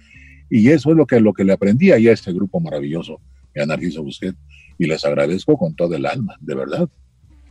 [0.51, 3.21] Y eso es lo que, lo que le aprendí ahí a este grupo maravilloso,
[3.61, 4.37] a Narciso Busquet,
[4.79, 6.89] y les agradezco con todo el alma, de verdad.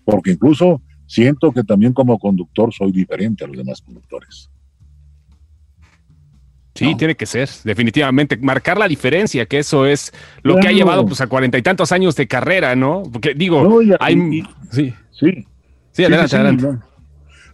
[0.05, 4.49] Porque incluso siento que también como conductor soy diferente a los demás conductores.
[6.76, 6.97] Sí, No.
[6.97, 8.36] tiene que ser, definitivamente.
[8.38, 10.11] Marcar la diferencia, que eso es
[10.41, 13.03] lo que ha llevado pues a cuarenta y tantos años de carrera, ¿no?
[13.11, 14.15] Porque digo, No, hay...
[14.15, 15.45] y- sí, Sí,
[15.91, 16.63] sí, adelante, sí, sí, adelante.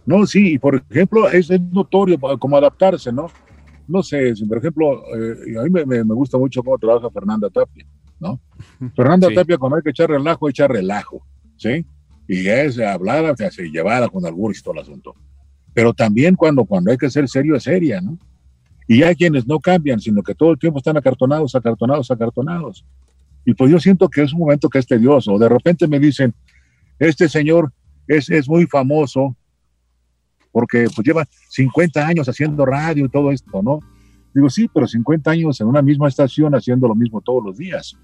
[0.06, 3.26] No, No, sí, y por ejemplo, es, es notorio como adaptarse, ¿no?
[3.86, 7.84] No sé, por ejemplo, eh, a mí me, gusta mucho cómo trabaja Fernanda Tapia,
[8.18, 8.40] ¿no?
[8.96, 9.34] Fernanda Sí.
[9.34, 11.84] Tapia, cuando hay que echar relajo, echa relajo, ¿sí?
[12.26, 15.14] Y es hablar, o sea, se llevada con albur y todo el asunto.
[15.74, 18.16] Pero también cuando, cuando hay que ser serio, es seria, ¿no?
[18.92, 22.84] Y hay quienes no cambian, sino que todo el tiempo están acartonados, acartonados, acartonados.
[23.44, 25.38] Y pues yo siento que es un momento que es tedioso.
[25.38, 26.34] De repente me dicen,
[26.98, 27.72] este señor
[28.08, 29.36] es, es muy famoso
[30.50, 33.78] porque pues lleva 50 años haciendo radio y todo esto, ¿no?
[34.34, 37.96] Digo, sí, pero 50 años en una misma estación haciendo lo mismo todos los días.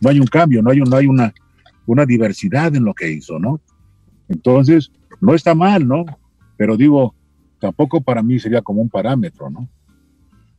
[0.00, 1.32] No hay un cambio, no hay, un- no hay una,
[1.86, 3.60] una diversidad en lo que hizo, ¿no?
[4.28, 4.90] Entonces,
[5.20, 6.04] no está mal, ¿no?
[6.56, 7.14] Pero digo,
[7.60, 9.68] tampoco para mí sería como un parámetro, ¿no?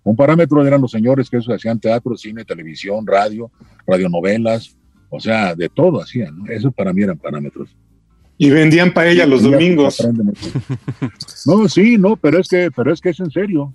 [0.04, 3.52] Un parámetro eran los señores que eso hacían teatro, cine, televisión, radio,
[3.88, 4.78] radionovelas,
[5.10, 6.48] o sea, de todo hacían, ¿no?
[6.48, 7.76] Eso para mí eran parámetros.
[8.38, 10.06] Y vendían paella los domingos.
[11.46, 13.74] No, sí, no, pero es que, pero es que es en serio,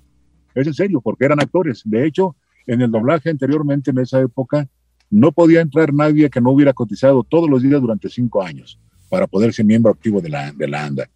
[0.55, 1.83] es en serio, porque eran actores.
[1.85, 2.35] De hecho,
[2.67, 4.67] en el doblaje anteriormente, en esa época,
[5.11, 9.27] no podía entrar nadie que no hubiera cotizado todos los días durante cinco años para
[9.27, 11.09] poder ser miembro activo de la, de la ANDA,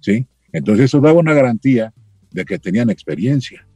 [0.00, 0.26] ¿sí?
[0.52, 1.92] Entonces eso daba una garantía
[2.30, 3.66] de que tenían experiencia.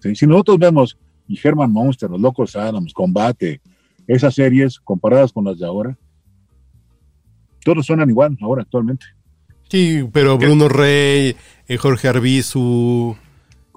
[0.00, 0.98] Si nosotros vemos
[1.28, 3.60] y Herman Monster, Los Locos Adams, Combate,
[4.06, 5.96] esas series comparadas con las de ahora,
[7.64, 9.06] todos suenan igual ahora actualmente.
[9.68, 11.36] Sí, pero Bruno Rey,
[11.68, 13.16] eh, Jorge Arbizu,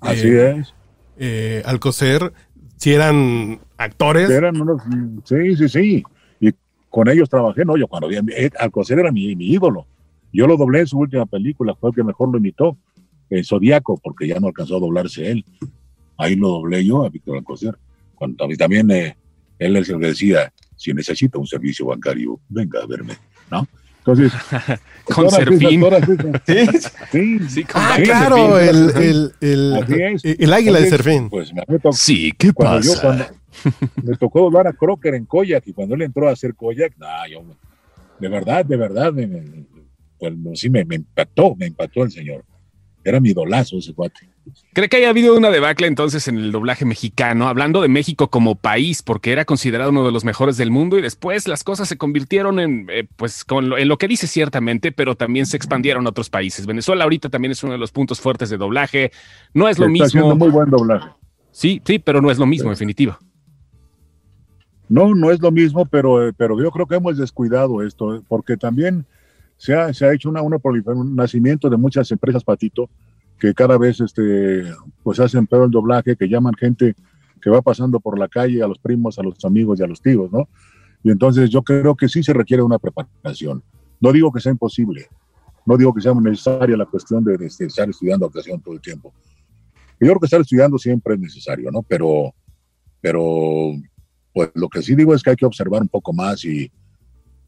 [0.03, 0.73] Así eh, es.
[1.17, 2.33] Eh, Alcocer,
[2.77, 4.29] si eran actores.
[4.29, 4.81] Eran unos,
[5.23, 6.03] sí, sí, sí.
[6.39, 6.51] Y
[6.89, 9.87] con ellos trabajé, no, yo cuando vi, eh, Alcocer era mi, ídolo.
[10.31, 12.77] Yo lo doblé en su última película, fue el que mejor lo imitó,
[13.29, 15.45] el Zodíaco, porque ya no alcanzó a doblarse él.
[16.17, 17.77] Ahí lo doblé yo a Víctor Alcocer.
[18.15, 23.15] Cuando también él es el que decía, si necesita un servicio bancario, venga a verme,
[23.51, 23.67] ¿no?
[23.99, 24.33] Entonces,
[25.05, 25.81] con Serfín.
[26.45, 26.67] Sí,
[27.11, 31.29] sí, sí ah, claro, el, el, el, el, águila de Serfín.
[31.29, 33.31] Pues me sí, ¿qué pasa?
[34.03, 37.25] me tocó doblar a Crocker en Koyak y cuando él entró a hacer Koyak, nah,
[37.27, 37.43] yo,
[38.19, 39.27] de verdad, de verdad, me,
[40.19, 42.43] pues, sí me, me impactó, me impactó el señor.
[43.05, 44.32] Era mi idolazo ese cuate.
[44.73, 48.55] ¿Cree que haya habido una debacle entonces en el doblaje mexicano, hablando de México como
[48.55, 51.97] país, porque era considerado uno de los mejores del mundo y después las cosas se
[51.97, 56.05] convirtieron en, eh, pues, con lo, en lo que dice ciertamente, pero también se expandieron
[56.05, 56.65] a otros países.
[56.65, 59.11] Venezuela ahorita también es uno de los puntos fuertes de doblaje.
[59.53, 60.05] No es lo mismo.
[60.05, 61.09] Está haciendo muy buen doblaje.
[61.51, 63.19] Sí, sí, pero no es lo mismo, en definitiva.
[64.89, 68.21] No, no es lo mismo, pero, eh, pero yo creo que hemos descuidado esto, eh,
[68.27, 69.05] porque también
[69.57, 72.89] se ha, se ha hecho una, una un nacimiento de muchas empresas, Patito,
[73.39, 74.63] que cada vez este,
[75.03, 76.95] pues hacen peor el doblaje, que llaman gente
[77.41, 80.01] que va pasando por la calle, a los primos, a los amigos y a los
[80.01, 80.47] tíos, ¿no?
[81.03, 83.61] Y entonces yo creo que sí se requiere una preparación.
[83.99, 85.07] No digo que sea imposible,
[85.65, 89.13] no digo que sea necesaria la cuestión de, estar estudiando actuación todo el tiempo.
[89.99, 91.83] Yo creo que estar estudiando siempre es necesario, ¿no?
[91.83, 92.33] Pero,
[93.01, 93.73] pero,
[94.33, 96.71] pues lo que sí digo es que hay que observar un poco más y,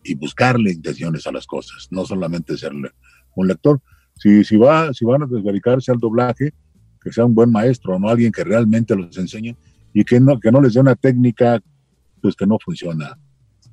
[0.03, 3.81] y buscarle intenciones a las cosas, no solamente ser un lector.
[4.17, 6.53] Si, si, va, si van a dedicarse al doblaje,
[7.01, 9.55] que sea un buen maestro, no alguien que realmente los enseñe
[9.93, 11.61] y que no, que no les dé una técnica
[12.21, 13.17] pues que no funciona.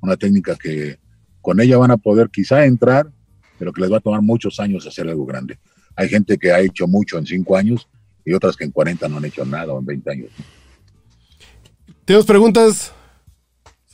[0.00, 0.98] Una técnica que
[1.40, 3.10] con ella van a poder quizá entrar,
[3.58, 5.58] pero que les va a tomar muchos años hacer algo grande.
[5.96, 7.88] Hay gente que ha hecho mucho en cinco años
[8.24, 10.30] y otras que en 40 no han hecho nada o en 20 años.
[12.04, 12.92] ¿Tenemos preguntas?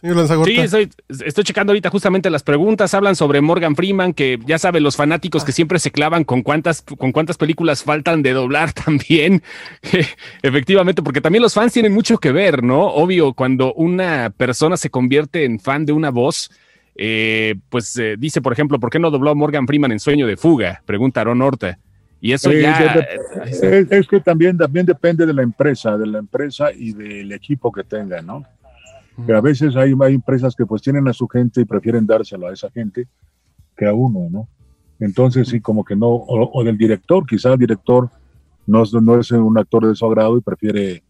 [0.01, 0.89] Sí,
[1.25, 2.95] estoy, checando ahorita justamente las preguntas.
[2.95, 6.83] Hablan sobre Morgan Freeman, que ya saben, los fanáticos que siempre se clavan con cuántas,
[6.83, 9.43] con cuántas películas faltan de doblar también.
[10.43, 12.87] Efectivamente, porque también los fans tienen mucho que ver, ¿no?
[12.87, 16.51] Obvio, cuando una persona se convierte en fan de una voz,
[16.95, 20.37] eh, pues eh, dice, por ejemplo, ¿por qué no dobló Morgan Freeman en Sueño de
[20.37, 20.83] Fuga?
[20.87, 21.79] Pregunta Aaron Horta.
[22.21, 23.07] Y eso ya.
[23.45, 27.85] es, que también, también depende de la empresa, de la empresa y del equipo que
[27.85, 28.45] tenga, ¿no?
[29.27, 32.49] Que a veces hay, hay empresas que pues tienen a su gente y prefieren dárselo
[32.49, 33.07] a esa gente
[33.77, 34.49] que a uno, ¿no?
[35.01, 38.11] Entonces sí, como que no, o, del director, quizá el director
[38.67, 41.03] no, no es un actor de su agrado y prefiere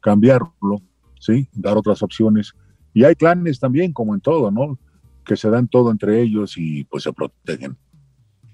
[0.00, 0.80] cambiarlo,
[1.18, 1.48] ¿sí?
[1.52, 2.54] Dar otras opciones.
[2.94, 4.78] Y hay clanes también, como en todo, ¿no?
[5.24, 7.76] Que se dan todo entre ellos y pues se protegen.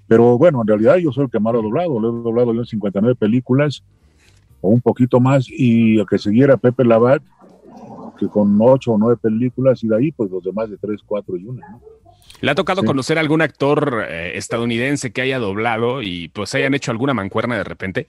[0.06, 2.00] Pero bueno, en realidad yo soy el que más lo he doblado.
[2.00, 3.84] Lo he doblado yo en 59 películas
[4.60, 7.22] o un poquito más y el que siguiera Pepe Labat
[8.18, 11.36] que con ocho o nueve películas y de ahí pues los demás de tres, cuatro
[11.36, 11.66] y una.
[12.40, 16.90] ¿Le ha tocado conocer algún actor eh, estadounidense que haya doblado y pues hayan hecho
[16.90, 18.08] alguna mancuerna de repente?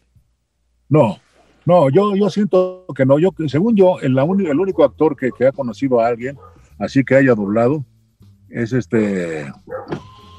[0.88, 1.20] No,
[1.66, 3.20] no, yo, yo siento que no.
[3.20, 6.38] Yo, según yo, el, el único actor que, que, ha conocido a alguien
[6.80, 7.86] así que haya doblado
[8.50, 9.52] es este,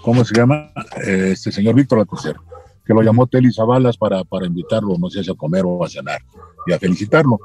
[0.03, 0.73] ¿cómo se llama?
[1.05, 2.37] Este señor Víctor Alcocer,
[2.85, 5.89] que lo llamó Telly Zabalas para, para invitarlo, no sé si a comer o a
[5.89, 6.21] cenar
[6.67, 7.39] y a felicitarlo.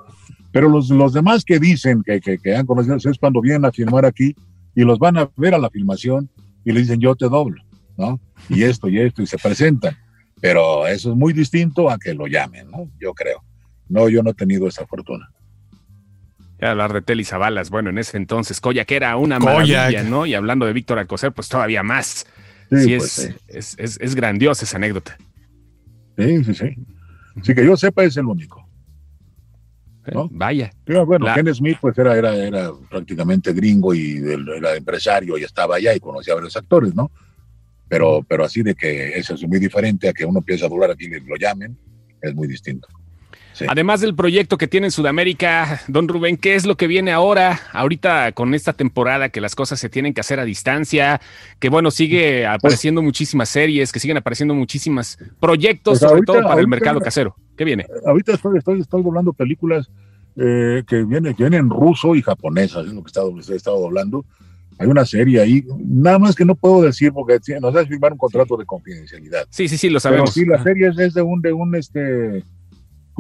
[0.56, 4.06] Pero los, los demás que dicen que, que, han conocido es cuando vienen a filmar
[4.06, 4.34] aquí
[4.74, 6.30] y los van a ver a la filmación
[6.64, 7.62] y le dicen yo te doblo,
[7.98, 8.22] ¿no?
[8.48, 9.98] Y esto y esto y se presentan.
[10.40, 12.90] Pero eso es muy distinto a que lo llamen, ¿no?
[13.02, 13.44] Yo creo.
[13.90, 15.30] No, yo no he tenido esa fortuna.
[16.62, 20.26] Ya hablar de Telly Zabalas, bueno, en ese entonces Koyak era una maravilla, ¿no?
[20.26, 22.28] Y hablando de Víctor Alcocer, pues todavía más.
[22.70, 25.18] Sí, pues es, Es, es, es, grandiosa esa anécdota.
[26.18, 26.76] Sí, sí, sí.
[27.42, 28.65] Sí, que yo sepa es el único.
[30.32, 30.72] Vaya.
[31.06, 34.22] bueno, Ken Smith pues era, era, era prácticamente gringo y
[34.58, 37.12] era empresario y estaba allá y conocía a varios actores, ¿no?
[37.88, 40.92] Pero, pero así de que eso es muy diferente a que uno empiece a doblar
[40.92, 41.78] aquí y lo llamen,
[42.22, 42.88] es muy distinto.
[43.56, 43.64] Sí.
[43.70, 47.58] Además del proyecto que tiene en Sudamérica, don Rubén, ¿qué es lo que viene ahora?
[47.72, 51.22] Ahorita con esta temporada que las cosas se tienen que hacer a distancia,
[51.60, 56.44] que bueno, sigue apareciendo muchísimas series, que siguen apareciendo muchísimos proyectos, Pues sobre ahorita- todo
[56.44, 57.34] para el mercado casero.
[57.56, 57.86] ¿Qué viene?
[58.06, 59.90] Ahorita estoy, estoy, estoy doblando películas
[60.36, 63.80] eh, que vienen, que vienen ruso y japonesas, es lo que he estado, he estado
[63.80, 64.26] doblando.
[64.78, 68.18] Hay una serie ahí, nada más que no puedo decir porque nos hace firmar un
[68.18, 69.48] contrato de confidencialidad.
[69.50, 70.34] Sí, sí, sí, lo Pero sabemos.
[70.34, 72.44] sí, la serie es, es de un, de un, este,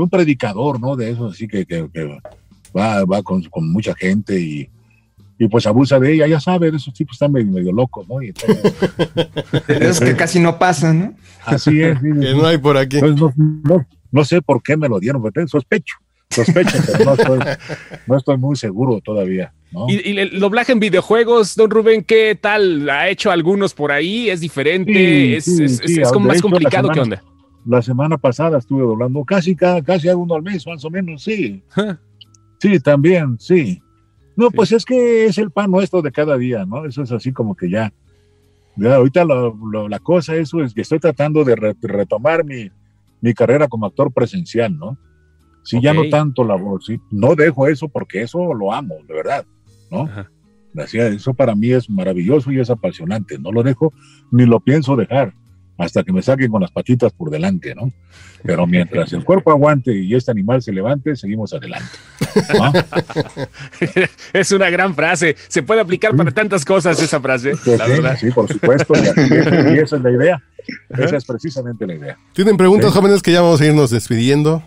[0.03, 0.95] un predicador, ¿no?
[0.95, 2.19] De eso, así que, que, que
[2.75, 4.69] va, va con, con mucha gente y,
[5.37, 8.21] y pues abusa de ella, ya sabe, esos tipos están medio, medio locos, ¿no?
[8.21, 8.73] Y entonces,
[9.67, 11.13] Es que casi no pasa, ¿no?
[11.45, 11.99] así es.
[11.99, 12.99] Que no hay por aquí.
[13.01, 13.33] No,
[13.63, 15.95] no, no sé por qué me lo dieron, pero sospecho,
[16.29, 17.39] sospecho, pero no estoy,
[18.07, 19.87] no estoy muy seguro todavía, ¿no?
[19.89, 22.89] ¿Y, y el doblaje en videojuegos, don Rubén, qué tal?
[22.89, 24.29] ¿Ha hecho algunos por ahí?
[24.29, 24.93] ¿Es diferente?
[24.93, 26.89] Sí, ¿Es, sí, es- es- sí, es como más hecho, complicado?
[26.89, 27.34] ¿Qué semana- onda?
[27.65, 31.63] La semana pasada estuve doblando casi cada, casi uno al mes, más o menos, sí.
[32.59, 33.81] Sí, también, sí.
[34.35, 34.55] No, Sí.
[34.55, 36.85] pues es que es el pan nuestro de cada día, ¿no?
[36.85, 37.91] Eso es así como que ya.
[38.77, 42.69] ya ahorita lo- lo- la cosa eso es que estoy tratando de re- retomar mi,
[43.21, 44.97] mi carrera como actor presencial, ¿no?
[45.63, 46.99] Sí, ya no tanto la voz, sí.
[47.09, 49.45] No dejo eso porque eso lo amo, de verdad,
[49.89, 50.01] ¿no?
[50.03, 50.29] Ajá.
[50.93, 53.39] Eso para mí es maravilloso y es apasionante.
[53.39, 53.93] No lo dejo
[54.29, 55.33] ni lo pienso dejar
[55.77, 57.91] hasta que me saquen con las patitas por delante, ¿no?
[58.43, 61.89] Pero mientras el cuerpo aguante y este animal se levante, seguimos adelante.
[62.53, 62.71] ¿no?
[64.33, 65.35] es una gran frase.
[65.47, 68.17] Se puede aplicar para tantas cosas esa frase, Sí, la verdad.
[68.19, 68.93] sí, por supuesto.
[68.95, 70.43] Y, esa es la idea.
[70.89, 72.17] Esa es precisamente la idea.
[72.33, 72.99] ¿Tienen preguntas, Sí.
[72.99, 74.63] jóvenes, que ya vamos a irnos despidiendo?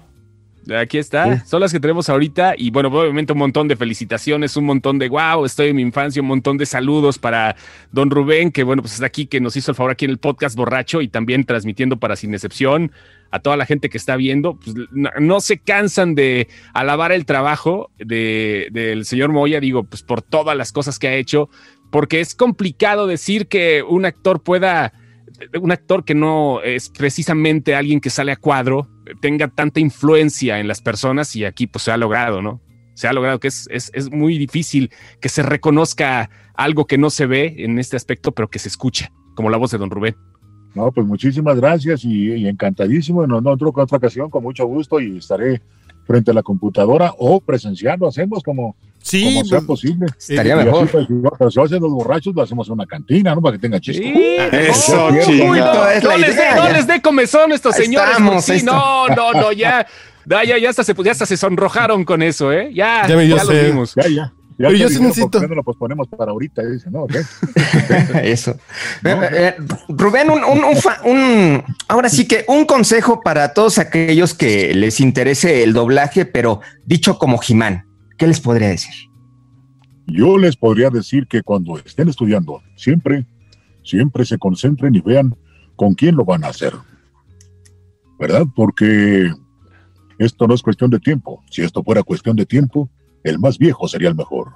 [0.77, 4.65] Aquí está, son las que tenemos ahorita y bueno, obviamente un montón de felicitaciones, un
[4.65, 7.57] montón de wow, estoy en mi infancia, un montón de saludos para
[7.91, 10.19] don Rubén, que bueno, pues está aquí, que nos hizo el favor aquí en el
[10.19, 12.93] podcast borracho y también transmitiendo para Sin Excepción,
[13.31, 17.27] a toda la gente que está viendo, pues no, no se cansan de alabar el
[17.27, 21.51] trabajo de, del señor Moya, digo, pues por todas las cosas que ha hecho,
[21.91, 24.93] porque es complicado decir que un actor pueda
[25.61, 28.89] un actor que no es precisamente alguien que sale a cuadro
[29.21, 32.61] tenga tanta influencia en las personas y aquí pues se ha logrado, ¿no?
[32.95, 37.11] Se ha logrado que es, es, es muy difícil que se reconozca algo que no
[37.11, 40.17] se ve en este aspecto, pero que se escucha, como la voz de don Rubén.
[40.75, 43.25] No, pues muchísimas gracias y, y encantadísimo.
[43.25, 45.63] En otra, otra ocasión, con mucho gusto, y estaré
[46.05, 47.99] frente a la computadora o presencial.
[48.01, 50.07] Lo hacemos como, Sí, como sea pues, posible.
[50.19, 50.89] Estaría Y mejor.
[50.91, 53.41] si no- pero si hacen los borrachos, lo hacemos en una cantina, ¿no?
[53.41, 54.69] Para que tenga chiste.
[54.69, 55.51] Eso, Uy, chingado.
[55.53, 56.71] Uy, no, es no les no ya.
[56.73, 58.11] les dé comezón a estos Ahí señores.
[58.11, 59.87] estamos, sí, no, no, no, ya,
[60.27, 62.71] ya, ya, ya hasta se, ya hasta se sonrojaron con eso, ¿eh?
[62.75, 63.95] Ya, Ya ya lo vimos.
[63.95, 64.33] Ya, ya.
[64.61, 66.63] Ya Pero te yo sí necesito- ¿por qué no lo posponemos para ahorita?
[66.67, 67.07] Dice, ¿no?
[68.23, 68.57] Eso.
[69.05, 69.57] Eh, eh,
[69.89, 74.75] Rubén, un, un- un fa- un- ahora sí que un consejo para todos aquellos que
[74.75, 77.87] les interese el doblaje, pero dicho como Jimán,
[78.19, 78.95] ¿qué les podría decir?
[80.07, 83.27] Yo les podría decir que cuando estén estudiando, siempre,
[83.85, 85.37] siempre se concentren y vean
[85.77, 86.75] con quién lo van a hacer.
[88.19, 88.47] ¿Verdad?
[88.55, 89.31] Porque
[90.19, 91.43] esto no es cuestión de tiempo.
[91.51, 92.91] Si esto fuera cuestión de tiempo,
[93.23, 94.55] el más viejo sería el mejor.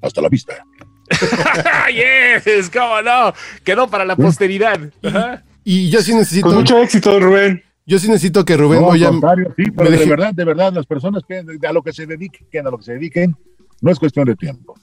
[0.00, 0.64] Hasta la vista.
[1.92, 4.80] yes, cómo no, quedó para la posteridad.
[5.02, 5.42] Ajá.
[5.64, 7.62] y yo sí necesito, Con mucho éxito, Rubén.
[7.90, 9.10] Yo sí necesito que Rubén No, Moya
[9.56, 12.70] sí, pero de verdad, de verdad, las personas que a lo que se dediquen, a
[12.70, 13.36] lo que se dediquen,
[13.80, 14.74] no es cuestión de tiempo.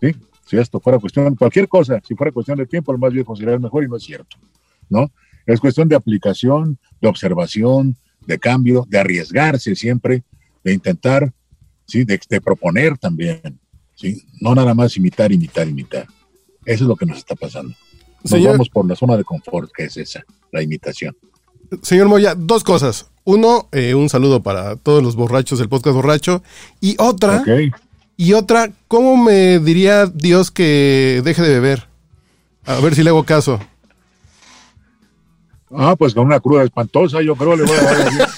[0.00, 0.14] ¿sí?
[0.46, 3.54] Si esto fuera cuestión, cualquier cosa, si fuera cuestión de tiempo, el más viejo sería
[3.54, 4.36] el mejor y no es cierto.
[4.88, 5.10] ¿no?
[5.46, 10.24] Es cuestión de aplicación, de observación, de cambio, de arriesgarse siempre,
[10.64, 11.32] de intentar,
[11.86, 12.04] ¿sí?
[12.04, 13.40] de, de proponer también.
[13.94, 14.22] ¿sí?
[14.40, 16.06] No nada más imitar, imitar, imitar.
[16.64, 17.74] Eso es lo que nos está pasando.
[18.24, 21.16] Nos Señor- vamos por la zona de confort, que es esa, la imitación.
[21.82, 23.08] Señor Moya, dos cosas.
[23.24, 26.42] Uno, eh, un saludo para todos los borrachos del podcast borracho.
[26.80, 27.42] Y otra,
[28.16, 31.86] y otra, ¿cómo me diría Dios que deje de beber?
[32.66, 33.58] A ver si le hago caso.
[35.74, 38.28] Ah, pues con una cruda espantosa, yo creo le voy a dar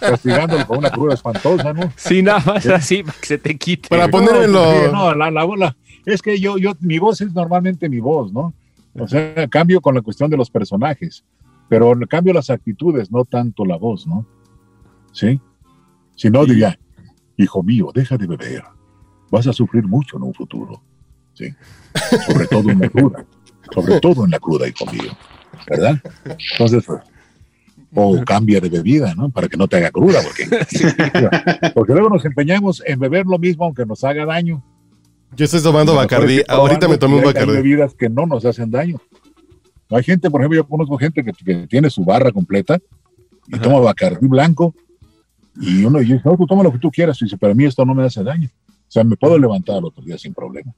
[0.00, 1.92] castigándolo con una cruda espantosa, ¿no?
[1.96, 3.88] Sí, nada más así, para que se te quite.
[3.90, 4.90] Para No, ponérmelo.
[4.90, 5.76] no, la, la, la-
[6.06, 8.54] es que yo, yo, mi voz es normalmente mi voz, ¿no?
[8.98, 11.24] O sea, cambio con la cuestión de los personajes,
[11.68, 14.26] pero cambio las actitudes, no tanto la voz, ¿no?
[15.12, 15.40] ¿Sí?
[16.16, 16.78] Si no, diría,
[17.36, 18.62] hijo mío, deja de beber,
[19.30, 20.82] vas a sufrir mucho en un futuro,
[21.34, 21.54] ¿sí?
[22.26, 23.24] Sobre todo en la cruda,
[23.72, 25.12] sobre todo en la cruda, hijo mío,
[25.68, 26.00] ¿verdad?
[26.52, 27.00] Entonces, pues,
[27.94, 29.30] o cambia de bebida, ¿no?
[29.30, 30.44] Para que no te haga cruda, porque,
[31.74, 34.62] porque luego nos empeñamos en beber lo mismo aunque nos haga daño.
[35.36, 36.38] Yo estoy tomando Bacardí.
[36.38, 38.98] que Ahorita me tomé un y hay- bebidas que no nos hacen daño.
[39.90, 42.78] Hay gente, por ejemplo, yo conozco gente que, que tiene su barra completa
[43.46, 43.62] y Ajá.
[43.62, 44.74] toma Bacardí blanco
[45.60, 47.64] y uno dice, no, tú toma lo que tú quieras, y dice, pero a mí
[47.64, 48.48] esto no me hace daño.
[48.66, 50.72] O sea, me puedo levantar al otro día sin problema.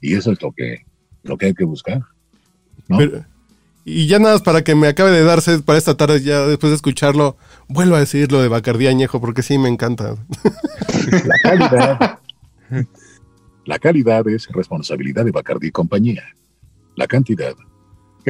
[0.00, 0.86] Y eso es lo que,
[1.24, 2.02] lo que hay que buscar.
[2.88, 2.98] ¿no?
[2.98, 3.24] Pero-
[3.84, 6.70] y ya nada más para que me acabe de darse para esta tarde, ya después
[6.70, 7.36] de escucharlo,
[7.68, 10.14] vuelvo a decir lo de Bacardí Añejo, porque sí me encanta.
[11.24, 12.18] La calidad,
[13.64, 16.22] la calidad es responsabilidad de Bacardí y compañía.
[16.96, 17.54] La cantidad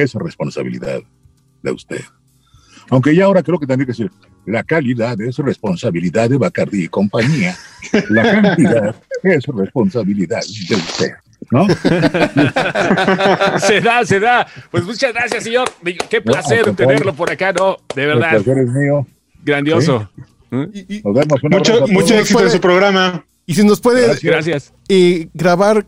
[0.03, 0.99] es responsabilidad
[1.61, 2.01] de usted.
[2.89, 4.11] Aunque ya ahora creo que tendría que decir,
[4.45, 7.55] la calidad es responsabilidad de Bacardí y compañía.
[8.09, 11.11] La cantidad es responsabilidad de usted.
[11.51, 11.67] ¿No?
[13.59, 14.47] se da, se da.
[14.71, 15.69] Pues muchas gracias, señor.
[16.09, 17.77] Qué placer tenerlo por acá, ¿no?
[17.95, 19.07] De El verdad, placer es mío.
[19.43, 20.09] grandioso.
[20.73, 21.43] Y, y- Nos vemos.
[21.43, 23.23] Un Mucho, nos éxito en su programa.
[23.45, 24.23] y si nos puede Gracias.
[24.31, 24.73] Gracias.
[24.89, 25.85] eh, grabar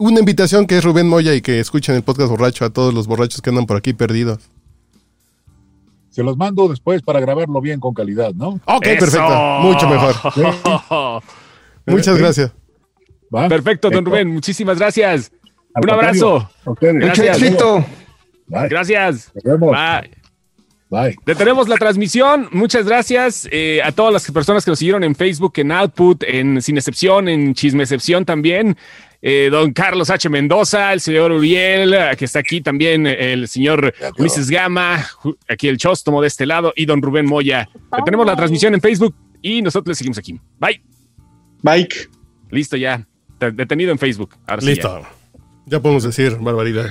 [0.00, 3.06] una invitación que es Rubén Moya y que escuchen el podcast borracho a todos los
[3.06, 4.38] borrachos que andan por aquí perdidos.
[6.08, 8.60] Se los mando después para grabarlo bien con calidad, ¿no?
[8.64, 8.98] Ok, Eso.
[8.98, 9.60] perfecto.
[9.60, 10.14] Mucho mejor.
[11.86, 12.52] Muchas gracias.
[13.32, 13.48] ¿Va?
[13.48, 14.10] Perfecto, don Perfecto.
[14.10, 14.28] Rubén.
[14.28, 15.30] Muchísimas gracias.
[15.74, 16.50] Al Un abrazo.
[16.80, 17.42] Gracias.
[17.42, 17.84] éxito.
[18.46, 18.68] Bye.
[18.68, 19.30] Gracias.
[19.34, 19.76] Nos vemos.
[19.76, 20.10] Bye.
[20.88, 21.16] Bye.
[21.26, 22.48] Detenemos la transmisión.
[22.52, 26.60] Muchas gracias eh, a todas las personas que nos siguieron en Facebook, en Output, en
[26.62, 28.76] Sin Excepción, en Chisme Excepción también.
[29.22, 30.28] Eh, don Carlos H.
[30.30, 33.92] Mendoza, el señor Uriel, eh, que está aquí también, eh, el señor.
[34.18, 35.06] Ulises Gama,
[35.48, 37.68] aquí el Chóstomo de este lado, y don Rubén Moya.
[37.96, 40.40] Detenemos la transmisión en Facebook y nosotros le seguimos aquí.
[40.58, 40.82] Bye.
[41.62, 42.08] Bike.
[42.50, 43.06] Listo ya.
[43.38, 44.34] Te- Detenido en Facebook.
[44.46, 44.72] Ahora sí ya.
[44.72, 45.02] Listo.
[45.66, 46.90] Ya podemos decir barbaridad.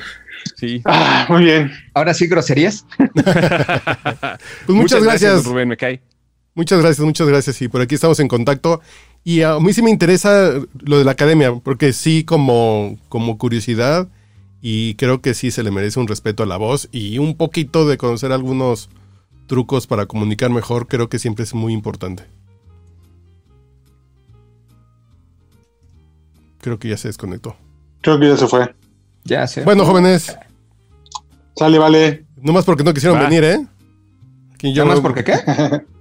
[0.55, 0.81] Sí.
[0.85, 1.71] Ah, muy bien.
[1.93, 2.85] Ahora sí, groserías.
[4.65, 5.43] Pues muchas, gracias.
[5.43, 6.01] don Rubén, me cae.
[6.59, 7.61] Muchas gracias, muchas gracias.
[7.61, 8.81] Y por aquí estamos en contacto.
[9.23, 10.51] Y a mí sí me interesa
[10.81, 14.09] lo de la academia, porque sí, como, como curiosidad,
[14.61, 17.87] y creo que sí se le merece un respeto a la voz y un poquito
[17.87, 18.89] de conocer algunos
[19.47, 22.23] trucos para comunicar mejor, creo que siempre es muy importante.
[26.59, 27.55] Creo que ya se desconectó.
[28.01, 28.75] Creo que ya se fue.
[29.23, 29.63] Ya sé.
[29.63, 30.35] Bueno, jóvenes,
[31.55, 32.25] Sale, vale.
[32.35, 33.23] nomás porque no quisieron Va.
[33.23, 33.65] venir, ¿eh?
[34.61, 35.35] Yo ¿Nada más no- porque qué?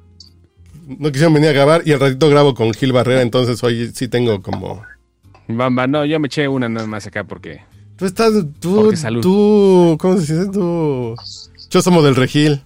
[0.99, 4.09] no quisieron venir a grabar y al ratito grabo con Gil Barrera, entonces hoy sí
[4.09, 4.83] tengo como...
[5.49, 7.63] Bamba, no, yo me eché una nada más acá porque.
[7.97, 10.51] Tú estás, tú, tú, ¿cómo se dice?
[10.51, 11.17] Tú,
[11.71, 12.63] yo somos del Regil.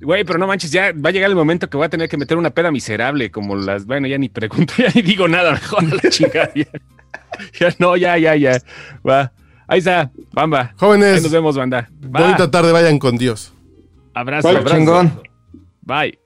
[0.00, 2.16] Güey, pero no manches, ya va a llegar el momento que voy a tener que
[2.16, 3.86] meter una peda miserable, como las.
[3.86, 6.50] Bueno, ya ni pregunto, ya ni digo nada, mejor a la chingada.
[6.54, 6.66] Ya,
[7.58, 8.58] Ya, no, ya, ya, ya.
[9.06, 9.32] Va.
[9.66, 10.60] Ahí está, Bamba.
[10.60, 11.90] Ahí Jóvenes, nos vemos, banda.
[12.04, 12.20] Va.
[12.20, 13.52] bonita tarde, vayan con Dios.
[14.14, 14.76] Abrazo, abrazo.
[14.76, 15.20] chingón.
[15.82, 16.23] Bye.